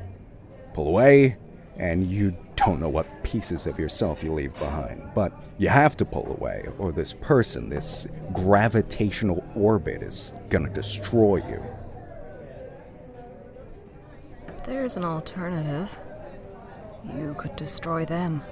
Pull 0.74 0.88
away, 0.88 1.36
and 1.76 2.10
you 2.10 2.36
don't 2.56 2.80
know 2.80 2.88
what 2.88 3.06
pieces 3.22 3.66
of 3.66 3.78
yourself 3.78 4.22
you 4.24 4.32
leave 4.32 4.52
behind, 4.54 5.08
but 5.14 5.32
you 5.58 5.68
have 5.68 5.96
to 5.96 6.04
pull 6.04 6.26
away, 6.32 6.66
or 6.78 6.90
this 6.90 7.12
person, 7.12 7.68
this 7.68 8.08
gravitational 8.32 9.44
orbit, 9.54 10.02
is 10.02 10.34
gonna 10.50 10.68
destroy 10.68 11.36
you. 11.36 11.62
There's 14.68 14.98
an 14.98 15.04
alternative. 15.04 15.98
You 17.16 17.34
could 17.38 17.56
destroy 17.56 18.04
them. 18.04 18.42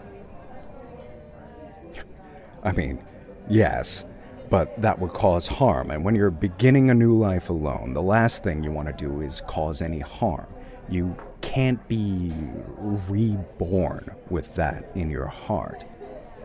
I 2.63 2.73
mean, 2.73 3.05
yes, 3.51 4.07
but 4.49 4.81
that 4.81 4.99
would 4.99 5.13
cause 5.13 5.47
harm, 5.47 5.91
and 5.91 6.07
when 6.07 6.15
you're 6.15 6.31
beginning 6.31 6.89
a 6.89 6.95
new 6.95 7.15
life 7.15 7.51
alone, 7.51 7.93
the 7.93 8.01
last 8.01 8.43
thing 8.43 8.65
you 8.65 8.71
want 8.73 8.89
to 8.89 8.95
do 8.95 9.21
is 9.21 9.43
cause 9.43 9.83
any 9.83 10.01
harm. 10.01 10.47
You 10.89 11.15
can't 11.43 11.87
be 11.87 12.33
reborn 12.79 14.11
with 14.31 14.55
that 14.55 14.91
in 14.95 15.11
your 15.11 15.27
heart. 15.27 15.85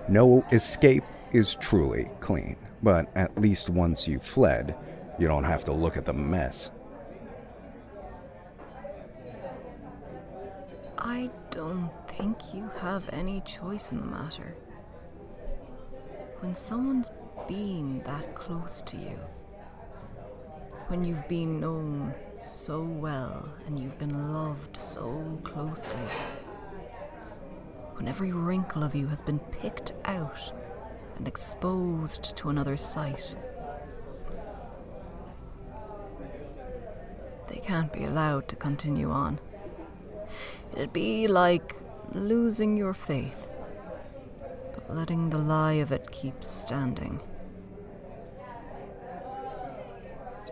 No 0.10 0.46
escape 0.52 1.06
is 1.32 1.56
truly 1.56 2.10
clean, 2.20 2.58
but 2.84 3.10
at 3.16 3.40
least 3.40 3.70
once 3.70 4.06
you've 4.06 4.26
fled, 4.26 4.76
you 5.18 5.28
don't 5.28 5.46
have 5.46 5.64
to 5.64 5.72
look 5.72 5.96
at 5.96 6.06
the 6.06 6.14
mess. 6.14 6.72
I 11.04 11.32
don't 11.50 11.90
think 12.08 12.54
you 12.54 12.70
have 12.80 13.10
any 13.12 13.42
choice 13.42 13.92
in 13.92 14.00
the 14.00 14.06
matter. 14.06 14.56
When 16.42 16.54
someone's 16.54 17.10
been 17.48 18.04
that 18.06 18.36
close 18.36 18.84
to 18.84 18.98
you, 18.98 19.18
when 20.90 21.04
you've 21.04 21.28
been 21.28 21.60
known 21.60 22.14
so 22.46 22.84
well 22.84 23.50
and 23.66 23.80
you've 23.80 23.98
been 23.98 24.32
loved 24.32 24.78
so 24.78 25.40
closely, 25.44 26.08
when 27.96 28.08
every 28.08 28.32
wrinkle 28.32 28.84
of 28.84 28.94
you 28.94 29.08
has 29.08 29.24
been 29.24 29.40
picked 29.40 29.94
out 30.06 30.54
and 31.18 31.28
exposed 31.28 32.38
to 32.38 32.50
another 32.50 32.78
sight, 32.78 33.36
they 37.48 37.58
can't 37.58 37.92
be 37.92 38.04
allowed 38.04 38.48
to 38.50 38.56
continue 38.56 39.10
on. 39.10 39.40
It'd 40.74 40.94
be 40.94 41.28
like 41.28 41.76
losing 42.14 42.78
your 42.78 42.94
faith, 42.94 43.50
but 44.74 44.96
letting 44.96 45.30
the 45.30 45.38
lie 45.38 45.74
of 45.74 45.92
it 45.92 46.12
keep 46.12 46.44
standing. 46.44 47.20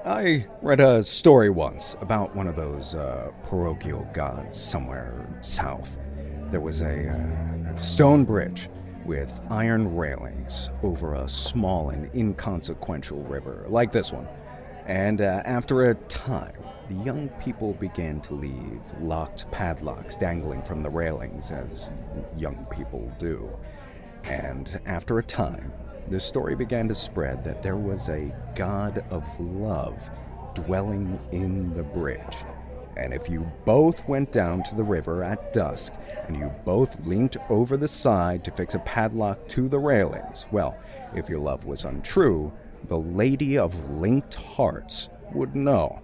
I 0.05 0.45
read 0.61 0.79
a 0.79 1.03
story 1.03 1.49
once 1.49 1.97
about 1.99 2.35
one 2.35 2.47
of 2.47 2.55
those 2.55 2.95
uh, 2.95 3.31
parochial 3.43 4.07
gods 4.13 4.57
somewhere 4.57 5.27
south. 5.41 5.97
There 6.51 6.61
was 6.61 6.81
a 6.81 7.09
uh, 7.09 7.75
stone 7.75 8.23
bridge 8.23 8.69
with 9.05 9.41
iron 9.49 9.95
railings 9.95 10.69
over 10.83 11.15
a 11.15 11.27
small 11.27 11.89
and 11.89 12.13
inconsequential 12.15 13.23
river, 13.23 13.65
like 13.67 13.91
this 13.91 14.11
one. 14.11 14.27
And 14.89 15.21
uh, 15.21 15.43
after 15.45 15.91
a 15.91 15.95
time, 15.95 16.63
the 16.87 16.95
young 16.95 17.29
people 17.39 17.73
began 17.73 18.21
to 18.21 18.33
leave 18.33 18.81
locked 18.99 19.49
padlocks 19.51 20.15
dangling 20.15 20.63
from 20.63 20.81
the 20.81 20.89
railings, 20.89 21.51
as 21.51 21.91
young 22.35 22.65
people 22.71 23.13
do. 23.19 23.55
And 24.23 24.81
after 24.87 25.19
a 25.19 25.23
time, 25.23 25.71
the 26.07 26.19
story 26.19 26.55
began 26.55 26.87
to 26.87 26.95
spread 26.95 27.43
that 27.43 27.61
there 27.61 27.75
was 27.75 28.09
a 28.09 28.33
god 28.55 29.05
of 29.11 29.23
love 29.39 30.09
dwelling 30.55 31.19
in 31.31 31.71
the 31.75 31.83
bridge. 31.83 32.37
And 32.97 33.13
if 33.13 33.29
you 33.29 33.49
both 33.65 34.07
went 34.09 34.31
down 34.31 34.63
to 34.63 34.75
the 34.75 34.83
river 34.83 35.23
at 35.23 35.53
dusk 35.53 35.93
and 36.27 36.35
you 36.35 36.51
both 36.65 37.05
leant 37.05 37.37
over 37.51 37.77
the 37.77 37.87
side 37.87 38.43
to 38.43 38.51
fix 38.51 38.73
a 38.73 38.79
padlock 38.79 39.47
to 39.49 39.69
the 39.69 39.77
railings, 39.77 40.47
well, 40.51 40.75
if 41.13 41.29
your 41.29 41.39
love 41.39 41.65
was 41.65 41.85
untrue, 41.85 42.51
the 42.87 42.97
Lady 42.97 43.57
of 43.57 43.91
Linked 43.91 44.35
Hearts 44.35 45.09
would 45.33 45.55
know. 45.55 46.01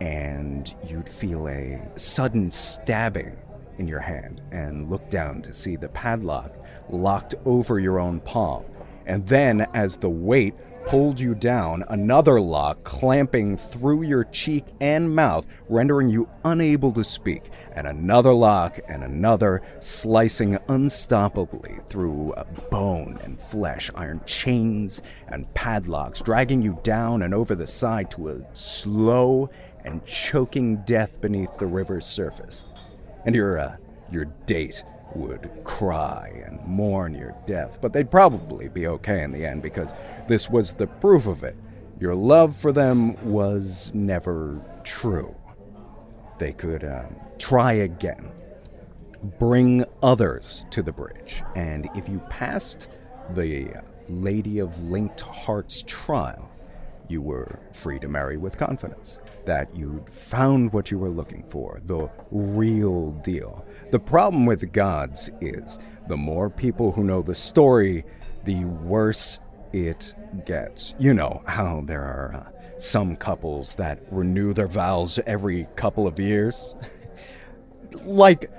And 0.00 0.74
you'd 0.88 1.08
feel 1.08 1.48
a 1.48 1.80
sudden 1.96 2.50
stabbing 2.50 3.36
in 3.78 3.86
your 3.88 4.00
hand 4.00 4.42
and 4.50 4.90
look 4.90 5.08
down 5.10 5.42
to 5.42 5.54
see 5.54 5.76
the 5.76 5.88
padlock 5.88 6.52
locked 6.90 7.34
over 7.44 7.78
your 7.78 7.98
own 7.98 8.20
palm 8.20 8.64
and 9.06 9.26
then, 9.26 9.66
as 9.74 9.96
the 9.96 10.08
weight 10.08 10.54
pulled 10.86 11.18
you 11.18 11.34
down, 11.34 11.84
another 11.88 12.40
lock 12.40 12.84
clamping 12.84 13.56
through 13.56 14.02
your 14.02 14.24
cheek 14.24 14.64
and 14.80 15.14
mouth, 15.14 15.46
rendering 15.68 16.08
you 16.08 16.28
unable 16.44 16.92
to 16.92 17.02
speak, 17.02 17.44
and 17.72 17.86
another 17.86 18.32
lock 18.32 18.78
and 18.88 19.02
another, 19.02 19.62
slicing 19.80 20.56
unstoppably 20.68 21.86
through 21.88 22.34
bone 22.70 23.18
and 23.22 23.38
flesh, 23.38 23.90
iron 23.94 24.20
chains 24.26 25.02
and 25.28 25.52
padlocks, 25.54 26.20
dragging 26.20 26.60
you 26.62 26.78
down 26.82 27.22
and 27.22 27.34
over 27.34 27.54
the 27.54 27.66
side 27.66 28.10
to 28.10 28.28
a 28.28 28.40
slow 28.54 29.48
and 29.84 30.04
choking 30.04 30.76
death 30.84 31.20
beneath 31.20 31.56
the 31.58 31.66
river's 31.66 32.06
surface. 32.06 32.64
And 33.24 33.34
your, 33.34 33.58
uh, 33.58 33.76
your 34.10 34.26
date 34.46 34.84
would 35.14 35.50
cry 35.64 36.42
and 36.46 36.64
mourn 36.66 37.14
your 37.14 37.34
death, 37.46 37.78
but 37.80 37.92
they'd 37.92 38.10
probably 38.10 38.68
be 38.68 38.86
okay 38.86 39.22
in 39.22 39.32
the 39.32 39.46
end 39.46 39.62
because 39.62 39.94
this 40.28 40.50
was 40.50 40.74
the 40.74 40.86
proof 40.86 41.26
of 41.26 41.42
it. 41.42 41.56
Your 42.00 42.14
love 42.14 42.56
for 42.56 42.72
them 42.72 43.14
was 43.30 43.92
never 43.94 44.60
true. 44.82 45.34
They 46.38 46.52
could 46.52 46.84
uh, 46.84 47.04
try 47.38 47.74
again, 47.74 48.30
bring 49.38 49.84
others 50.02 50.64
to 50.70 50.82
the 50.82 50.92
bridge, 50.92 51.42
and 51.54 51.88
if 51.94 52.08
you 52.08 52.20
passed 52.30 52.88
the 53.34 53.68
Lady 54.08 54.58
of 54.58 54.90
Linked 54.90 55.20
Hearts 55.20 55.82
trial, 55.86 56.50
you 57.08 57.22
were 57.22 57.60
free 57.72 57.98
to 58.00 58.08
marry 58.08 58.36
with 58.36 58.56
confidence. 58.56 59.20
That 59.46 59.74
you'd 59.76 60.08
found 60.08 60.72
what 60.72 60.90
you 60.90 60.98
were 60.98 61.10
looking 61.10 61.44
for, 61.48 61.80
the 61.84 62.10
real 62.30 63.10
deal. 63.22 63.64
The 63.90 64.00
problem 64.00 64.46
with 64.46 64.72
gods 64.72 65.30
is 65.40 65.78
the 66.08 66.16
more 66.16 66.48
people 66.48 66.92
who 66.92 67.04
know 67.04 67.22
the 67.22 67.34
story, 67.34 68.04
the 68.44 68.64
worse 68.64 69.38
it 69.72 70.14
gets. 70.46 70.94
You 70.98 71.14
know 71.14 71.42
how 71.46 71.82
there 71.84 72.02
are 72.02 72.34
uh, 72.34 72.78
some 72.78 73.16
couples 73.16 73.76
that 73.76 74.00
renew 74.10 74.52
their 74.52 74.66
vows 74.66 75.18
every 75.26 75.66
couple 75.76 76.06
of 76.06 76.18
years? 76.18 76.74
like 78.04 78.50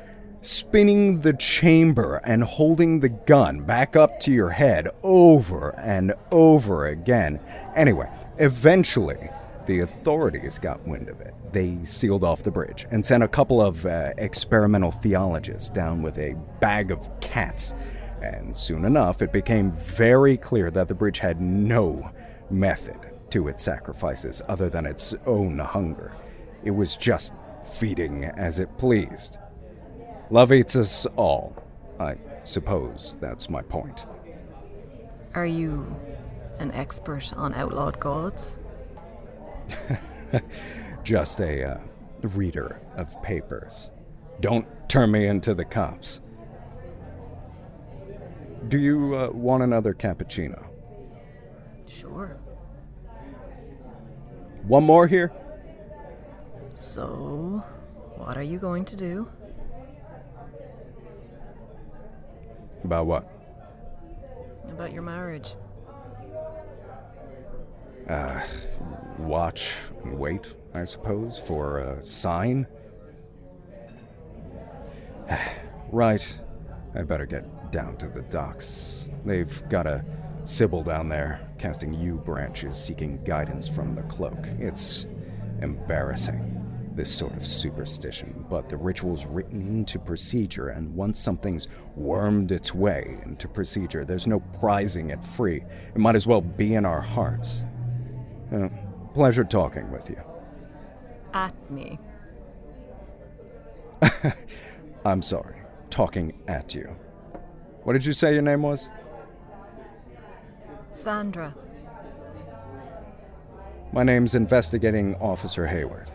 spinning 0.42 1.22
the 1.22 1.34
chamber 1.34 2.18
and 2.24 2.44
holding 2.44 3.00
the 3.00 3.10
gun 3.10 3.62
back 3.62 3.96
up 3.96 4.20
to 4.20 4.32
your 4.32 4.52
head 4.52 4.88
over 5.02 5.78
and 5.80 6.14
over 6.32 6.86
again. 6.88 7.40
Anyway, 7.76 8.10
eventually, 8.38 9.30
the 9.66 9.82
authorities 9.82 10.60
got 10.60 10.86
wind 10.88 11.10
of 11.10 11.22
it. 11.22 11.34
They 11.52 11.78
sealed 11.84 12.24
off 12.24 12.44
the 12.44 12.52
bridge 12.52 12.86
and 12.92 13.06
sent 13.06 13.24
a 13.24 13.28
couple 13.28 13.62
of 13.62 13.86
uh, 13.86 14.14
experimental 14.18 14.92
theologists 14.92 15.70
down 15.70 16.02
with 16.02 16.18
a 16.18 16.36
bag 16.60 16.92
of 16.92 17.10
cats. 17.22 17.74
And 18.22 18.58
soon 18.58 18.86
enough, 18.86 19.22
it 19.22 19.32
became 19.32 19.72
very 19.72 20.38
clear 20.38 20.72
that 20.72 20.88
the 20.88 20.96
bridge 20.96 21.20
had 21.20 21.42
no 21.42 22.10
method 22.50 22.98
to 23.32 23.48
its 23.48 23.64
sacrifices 23.64 24.42
other 24.48 24.70
than 24.70 24.86
its 24.86 25.14
own 25.26 25.60
hunger. 25.60 26.14
It 26.64 26.72
was 26.72 26.96
just 26.96 27.34
feeding 27.64 28.26
as 28.26 28.60
it 28.60 28.78
pleased. 28.78 29.38
Love 30.30 30.52
eats 30.52 30.76
us 30.76 31.06
all. 31.16 31.56
I 32.00 32.16
suppose 32.44 33.18
that's 33.20 33.50
my 33.50 33.62
point. 33.62 34.06
Are 35.34 35.46
you 35.46 35.96
an 36.60 36.72
expert 36.72 37.34
on 37.36 37.54
outlawed 37.54 38.00
gods? 38.00 38.58
Just 41.04 41.40
a 41.40 41.64
uh, 41.64 41.78
reader 42.22 42.80
of 42.96 43.22
papers. 43.22 43.90
Don't 44.42 44.68
turn 44.90 45.12
me 45.12 45.28
into 45.28 45.54
the 45.54 45.66
cops. 45.66 46.20
Do 48.68 48.80
you 48.80 49.16
uh, 49.16 49.30
want 49.32 49.64
another 49.64 49.94
cappuccino? 49.94 50.66
Sure. 51.88 52.38
One 54.64 54.84
more 54.84 55.08
here? 55.08 55.32
So, 56.74 57.64
what 58.16 58.38
are 58.38 58.44
you 58.44 58.58
going 58.58 58.86
to 58.86 58.96
do? 58.96 59.28
About 62.84 63.06
what? 63.06 63.30
About 64.70 64.92
your 64.92 65.04
marriage. 65.04 65.56
Uh, 68.08 68.42
watch 69.20 69.74
and 70.04 70.18
wait, 70.18 70.54
I 70.74 70.84
suppose, 70.84 71.38
for 71.40 71.80
a 71.80 72.04
sign? 72.04 72.68
right. 75.92 76.40
I 76.94 77.02
better 77.02 77.26
get 77.26 77.72
down 77.72 77.98
to 77.98 78.08
the 78.08 78.22
docks. 78.22 79.10
They've 79.26 79.68
got 79.70 79.86
a 79.86 80.06
Sybil 80.46 80.84
down 80.84 81.10
there, 81.10 81.40
casting 81.58 81.92
yew 81.92 82.18
branches 82.18 82.78
seeking 82.78 83.20
guidance 83.24 83.68
from 83.68 83.96
the 83.96 84.04
cloak. 84.04 84.38
It's 84.60 85.08
embarrassing. 85.62 86.52
this 86.94 87.14
sort 87.14 87.36
of 87.36 87.46
superstition, 87.46 88.46
but 88.50 88.70
the 88.70 88.78
ritual's 88.78 89.26
written 89.26 89.68
into 89.68 90.00
procedure, 90.00 90.70
and 90.70 90.96
once 90.96 91.20
something's 91.20 91.68
wormed 91.98 92.54
its 92.54 92.74
way 92.74 93.18
into 93.26 93.50
procedure, 93.50 94.06
there's 94.06 94.28
no 94.28 94.40
prizing 94.62 95.10
it 95.10 95.22
free. 95.22 95.62
It 95.94 95.98
might 95.98 96.16
as 96.16 96.26
well 96.26 96.40
be 96.40 96.76
in 96.76 96.86
our 96.86 97.02
hearts. 97.02 97.66
Uh, 98.56 98.70
pleasure 99.14 99.44
talking 99.44 99.92
with 99.92 100.10
you. 100.10 100.22
At 101.34 101.54
me. 101.70 102.00
I'm 105.06 105.22
sorry, 105.22 105.58
talking 105.90 106.42
at 106.48 106.74
you. 106.74 106.96
What 107.84 107.94
did 107.94 108.06
you 108.06 108.14
say 108.14 108.34
your 108.34 108.42
name 108.42 108.62
was? 108.62 108.88
Sandra. 110.94 111.54
My 113.92 114.04
name's 114.04 114.36
Investigating 114.36 115.16
Officer 115.16 115.68
Hayward. 115.68 116.10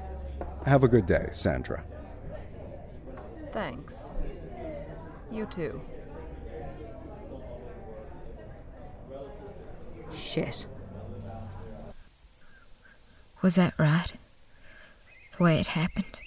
Have 0.64 0.82
a 0.82 0.88
good 0.88 1.04
day, 1.04 1.28
Sandra. 1.32 1.84
Thanks. 3.52 4.14
You 5.30 5.44
too. 5.46 5.80
Shit. 10.14 10.66
Was 13.42 13.54
that 13.54 13.74
right? 13.78 14.12
The 15.36 15.42
way 15.42 15.58
it 15.58 15.68
happened? 15.68 16.20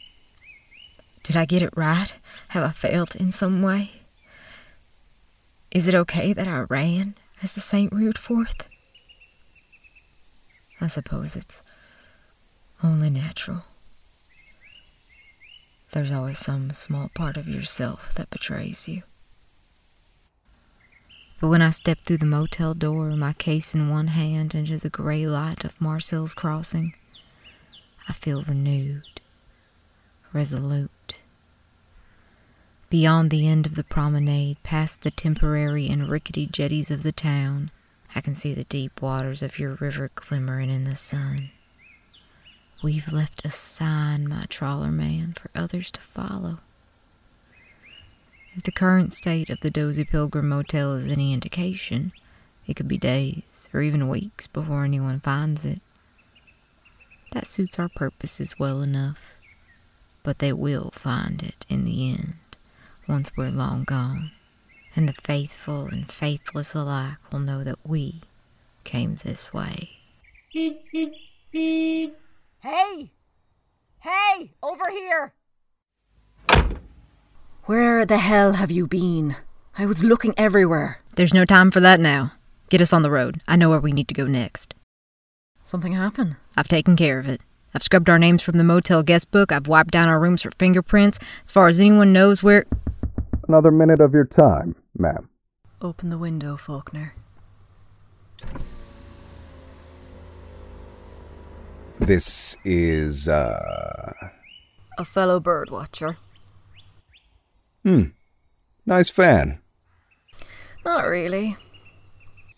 Did 1.24 1.38
I 1.38 1.46
get 1.46 1.62
it 1.62 1.76
right? 1.76 2.14
Have 2.50 2.64
I 2.64 2.72
failed 2.72 3.16
in 3.16 3.32
some 3.32 3.62
way? 3.62 3.92
Is 5.72 5.88
it 5.88 5.96
okay 5.96 6.34
that 6.34 6.48
I 6.48 6.62
ran 6.62 7.16
as 7.42 7.54
the 7.54 7.62
St. 7.62 7.92
Rude 7.92 8.18
forth? 8.18 8.68
I 10.82 10.88
suppose 10.88 11.36
it's 11.36 11.64
only 12.84 13.10
natural. 13.10 13.64
There's 15.92 16.12
always 16.12 16.40
some 16.40 16.74
small 16.74 17.10
part 17.14 17.38
of 17.38 17.48
yourself 17.48 18.14
that 18.16 18.32
betrays 18.32 18.88
you. 18.88 19.04
But 21.40 21.50
when 21.50 21.62
I 21.62 21.70
stepped 21.70 22.06
through 22.06 22.18
the 22.18 22.26
motel 22.26 22.74
door, 22.74 23.10
my 23.12 23.34
case 23.34 23.74
in 23.76 23.90
one 23.90 24.08
hand, 24.08 24.56
into 24.56 24.78
the 24.78 24.90
gray 24.90 25.28
light 25.28 25.64
of 25.64 25.80
Marcel's 25.80 26.34
crossing, 26.34 26.96
I 28.08 28.14
feel 28.14 28.44
renewed, 28.44 29.22
resolute. 30.34 31.22
Beyond 32.90 33.32
the 33.32 33.48
end 33.48 33.66
of 33.66 33.76
the 33.76 33.84
promenade, 33.84 34.62
past 34.62 35.02
the 35.02 35.12
temporary 35.12 35.88
and 35.90 36.10
rickety 36.10 36.46
jetties 36.46 36.92
of 36.92 37.04
the 37.04 37.12
town, 37.12 37.72
I 38.16 38.22
can 38.22 38.36
see 38.36 38.54
the 38.54 38.66
deep 38.66 39.02
waters 39.02 39.42
of 39.42 39.58
your 39.58 39.76
river 39.76 40.12
glimmering 40.14 40.70
in 40.70 40.84
the 40.84 40.96
sun. 40.96 41.50
We've 42.84 43.12
left 43.12 43.46
a 43.46 43.50
sign, 43.50 44.28
my 44.28 44.46
trawler 44.50 44.92
man, 44.92 45.34
for 45.34 45.50
others 45.56 45.90
to 45.92 46.02
follow. 46.02 46.60
If 48.54 48.64
the 48.64 48.72
current 48.72 49.14
state 49.14 49.50
of 49.50 49.62
the 49.62 49.72
Dozy 49.72 50.04
Pilgrim 50.04 50.50
Motel 50.50 50.94
is 50.94 51.08
any 51.08 51.34
indication, 51.34 52.12
it 52.68 52.76
could 52.76 52.88
be 52.88 52.98
days 52.98 53.42
or 53.74 53.82
even 53.82 54.08
weeks 54.08 54.46
before 54.46 54.84
anyone 54.84 55.20
finds 55.22 55.66
it. 55.66 55.82
That 57.34 57.48
suits 57.48 57.80
our 57.80 57.90
purposes 57.90 58.60
well 58.60 58.84
enough, 58.84 59.32
but 60.22 60.38
they 60.38 60.54
will 60.54 60.92
find 60.92 61.42
it 61.42 61.66
in 61.68 61.84
the 61.84 62.12
end, 62.12 62.36
once 63.08 63.32
we're 63.36 63.50
long 63.50 63.86
gone, 63.86 64.30
and 64.96 65.10
the 65.10 65.14
faithful 65.14 65.88
and 65.88 66.10
faithless 66.10 66.76
alike 66.76 67.18
will 67.32 67.40
know 67.40 67.64
that 67.64 67.80
we 67.84 68.22
came 68.84 69.16
this 69.16 69.52
way. 69.52 69.98
Hey! 70.54 72.14
Hey! 72.62 74.52
Over 74.62 74.92
here! 74.92 75.34
Where 77.64 78.06
the 78.06 78.20
hell 78.20 78.54
have 78.54 78.70
you 78.70 78.86
been? 78.86 79.38
I 79.76 79.88
was 79.88 80.04
looking 80.04 80.36
everywhere. 80.38 81.00
There's 81.16 81.34
no 81.34 81.46
time 81.46 81.72
for 81.72 81.80
that 81.80 82.00
now. 82.00 82.34
Get 82.70 82.82
us 82.82 82.94
on 82.94 83.02
the 83.02 83.10
road. 83.10 83.42
I 83.48 83.56
know 83.56 83.70
where 83.70 83.80
we 83.80 83.92
need 83.92 84.08
to 84.10 84.14
go 84.14 84.28
next. 84.28 84.76
Something 85.64 85.94
happened? 85.94 86.36
I've 86.58 86.68
taken 86.68 86.96
care 86.96 87.20
of 87.20 87.28
it. 87.28 87.42
I've 87.74 87.84
scrubbed 87.84 88.10
our 88.10 88.20
names 88.20 88.44
from 88.44 88.58
the 88.58 88.64
motel 88.64 89.02
guest 89.02 89.32
book. 89.32 89.52
I've 89.52 89.68
wiped 89.68 89.92
down 89.92 90.10
our 90.10 90.20
rooms 90.20 90.44
for 90.44 90.52
fingerprints. 90.60 91.18
As 91.46 91.52
far 91.52 91.68
as 91.68 91.80
anyone 91.80 92.14
knows, 92.14 92.44
we're. 92.44 92.66
Another 93.48 93.72
minute 93.72 94.00
of 94.00 94.14
your 94.14 94.26
time, 94.26 94.76
ma'am. 94.98 95.30
Open 95.82 96.10
the 96.10 96.18
window, 96.18 96.56
Faulkner. 96.58 97.14
This 102.00 102.58
is, 102.64 103.28
uh. 103.28 104.12
A 104.98 105.06
fellow 105.06 105.40
bird 105.40 105.70
watcher. 105.70 106.18
Hmm. 107.84 108.04
Nice 108.86 109.10
fan. 109.10 109.60
Not 110.86 111.08
really. 111.08 111.58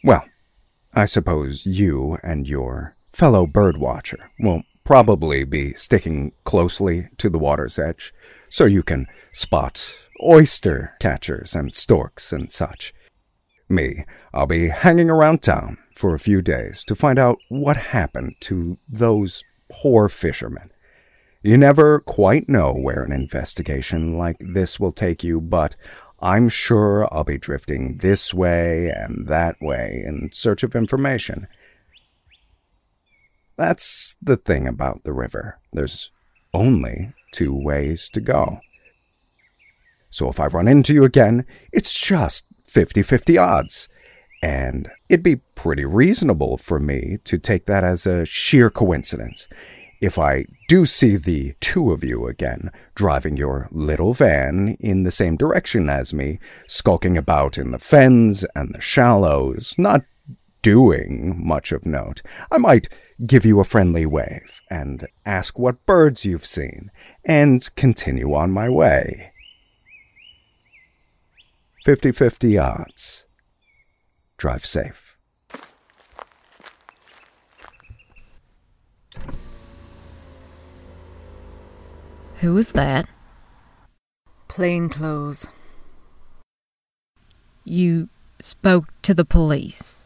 Well, 0.03 0.25
I 0.93 1.05
suppose 1.05 1.65
you 1.65 2.17
and 2.23 2.47
your 2.47 2.94
fellow 3.15 3.47
birdwatcher 3.47 4.17
will 4.41 4.61
probably 4.83 5.45
be 5.45 5.73
sticking 5.73 6.33
closely 6.43 7.07
to 7.17 7.29
the 7.29 7.39
water's 7.39 7.79
edge 7.79 8.13
so 8.49 8.65
you 8.65 8.83
can 8.83 9.07
spot 9.31 9.95
oyster 10.21 10.93
catchers 10.99 11.55
and 11.55 11.73
storks 11.73 12.33
and 12.33 12.51
such. 12.51 12.93
Me, 13.69 14.03
I'll 14.33 14.45
be 14.45 14.67
hanging 14.67 15.09
around 15.09 15.41
town 15.41 15.77
for 15.95 16.13
a 16.13 16.19
few 16.19 16.41
days 16.41 16.83
to 16.83 16.93
find 16.93 17.17
out 17.17 17.37
what 17.47 17.77
happened 17.77 18.35
to 18.41 18.77
those 18.87 19.43
poor 19.71 20.09
fishermen. 20.09 20.69
You 21.41 21.57
never 21.57 22.01
quite 22.01 22.49
know 22.49 22.73
where 22.73 23.01
an 23.01 23.13
investigation 23.13 24.17
like 24.17 24.37
this 24.39 24.77
will 24.77 24.91
take 24.91 25.23
you, 25.23 25.39
but 25.39 25.77
I'm 26.19 26.49
sure 26.49 27.07
I'll 27.13 27.23
be 27.23 27.37
drifting 27.37 27.99
this 27.99 28.33
way 28.33 28.89
and 28.89 29.27
that 29.27 29.55
way 29.61 30.03
in 30.05 30.31
search 30.33 30.63
of 30.63 30.75
information. 30.75 31.47
That's 33.57 34.15
the 34.21 34.37
thing 34.37 34.67
about 34.67 35.03
the 35.03 35.13
river. 35.13 35.59
There's 35.71 36.11
only 36.53 37.13
two 37.31 37.53
ways 37.53 38.09
to 38.13 38.21
go. 38.21 38.59
So 40.09 40.29
if 40.29 40.39
I 40.39 40.47
run 40.47 40.67
into 40.67 40.93
you 40.93 41.03
again, 41.03 41.45
it's 41.71 41.99
just 41.99 42.45
50 42.67 43.01
50 43.03 43.37
odds. 43.37 43.89
And 44.41 44.89
it'd 45.09 45.23
be 45.23 45.37
pretty 45.55 45.85
reasonable 45.85 46.57
for 46.57 46.79
me 46.79 47.17
to 47.23 47.37
take 47.37 47.65
that 47.65 47.83
as 47.83 48.05
a 48.05 48.25
sheer 48.25 48.69
coincidence. 48.69 49.47
If 50.01 50.19
I 50.19 50.45
do 50.67 50.85
see 50.85 51.15
the 51.15 51.55
two 51.61 51.91
of 51.91 52.03
you 52.03 52.27
again, 52.27 52.69
driving 52.95 53.37
your 53.37 53.69
little 53.71 54.13
van 54.13 54.77
in 54.79 55.03
the 55.03 55.11
same 55.11 55.35
direction 55.37 55.89
as 55.89 56.13
me, 56.13 56.39
skulking 56.67 57.17
about 57.17 57.57
in 57.57 57.71
the 57.71 57.79
fens 57.79 58.45
and 58.55 58.75
the 58.75 58.81
shallows, 58.81 59.73
not 59.77 60.03
doing 60.65 61.39
much 61.45 61.71
of 61.71 61.85
note, 61.85 62.23
I 62.51 62.57
might 62.57 62.89
give 63.23 63.45
you 63.45 63.59
a 63.59 63.63
friendly 63.63 64.03
wave 64.03 64.61
and 64.67 65.05
ask 65.23 65.59
what 65.59 65.85
birds 65.85 66.25
you've 66.25 66.43
seen, 66.43 66.89
and 67.23 67.69
continue 67.75 68.33
on 68.33 68.49
my 68.49 68.67
way. 68.67 69.31
50 71.85 72.11
50 72.11 72.57
odds. 72.57 73.25
Drive 74.37 74.65
safe. 74.65 75.15
Who 82.41 82.55
was 82.55 82.71
that? 82.71 83.07
Plain 84.47 84.89
clothes. 84.89 85.47
You 87.63 88.09
spoke 88.41 88.87
to 89.03 89.13
the 89.13 89.25
police. 89.25 90.04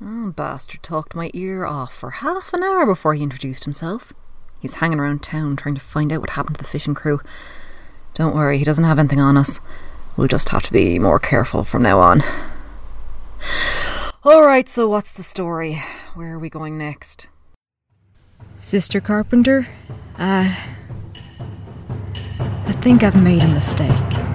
Oh, 0.00 0.30
bastard 0.30 0.82
talked 0.82 1.16
my 1.16 1.30
ear 1.34 1.66
off 1.66 1.92
for 1.92 2.10
half 2.10 2.52
an 2.52 2.62
hour 2.62 2.86
before 2.86 3.14
he 3.14 3.22
introduced 3.22 3.64
himself. 3.64 4.12
He's 4.60 4.76
hanging 4.76 5.00
around 5.00 5.22
town 5.22 5.56
trying 5.56 5.74
to 5.74 5.80
find 5.80 6.12
out 6.12 6.20
what 6.20 6.30
happened 6.30 6.56
to 6.56 6.62
the 6.62 6.68
fishing 6.68 6.94
crew. 6.94 7.20
Don't 8.14 8.34
worry, 8.34 8.58
he 8.58 8.64
doesn't 8.64 8.84
have 8.84 8.98
anything 8.98 9.20
on 9.20 9.36
us. 9.36 9.58
We'll 10.16 10.28
just 10.28 10.50
have 10.50 10.62
to 10.64 10.72
be 10.72 10.98
more 10.98 11.18
careful 11.18 11.64
from 11.64 11.82
now 11.82 11.98
on. 12.00 12.22
Alright, 14.24 14.68
so 14.68 14.88
what's 14.88 15.16
the 15.16 15.22
story? 15.22 15.82
Where 16.14 16.34
are 16.34 16.38
we 16.38 16.48
going 16.48 16.78
next? 16.78 17.28
Sister 18.56 19.00
Carpenter, 19.00 19.68
I. 20.16 20.56
I 22.38 22.72
think 22.80 23.02
I've 23.02 23.20
made 23.20 23.42
a 23.42 23.48
mistake. 23.48 24.27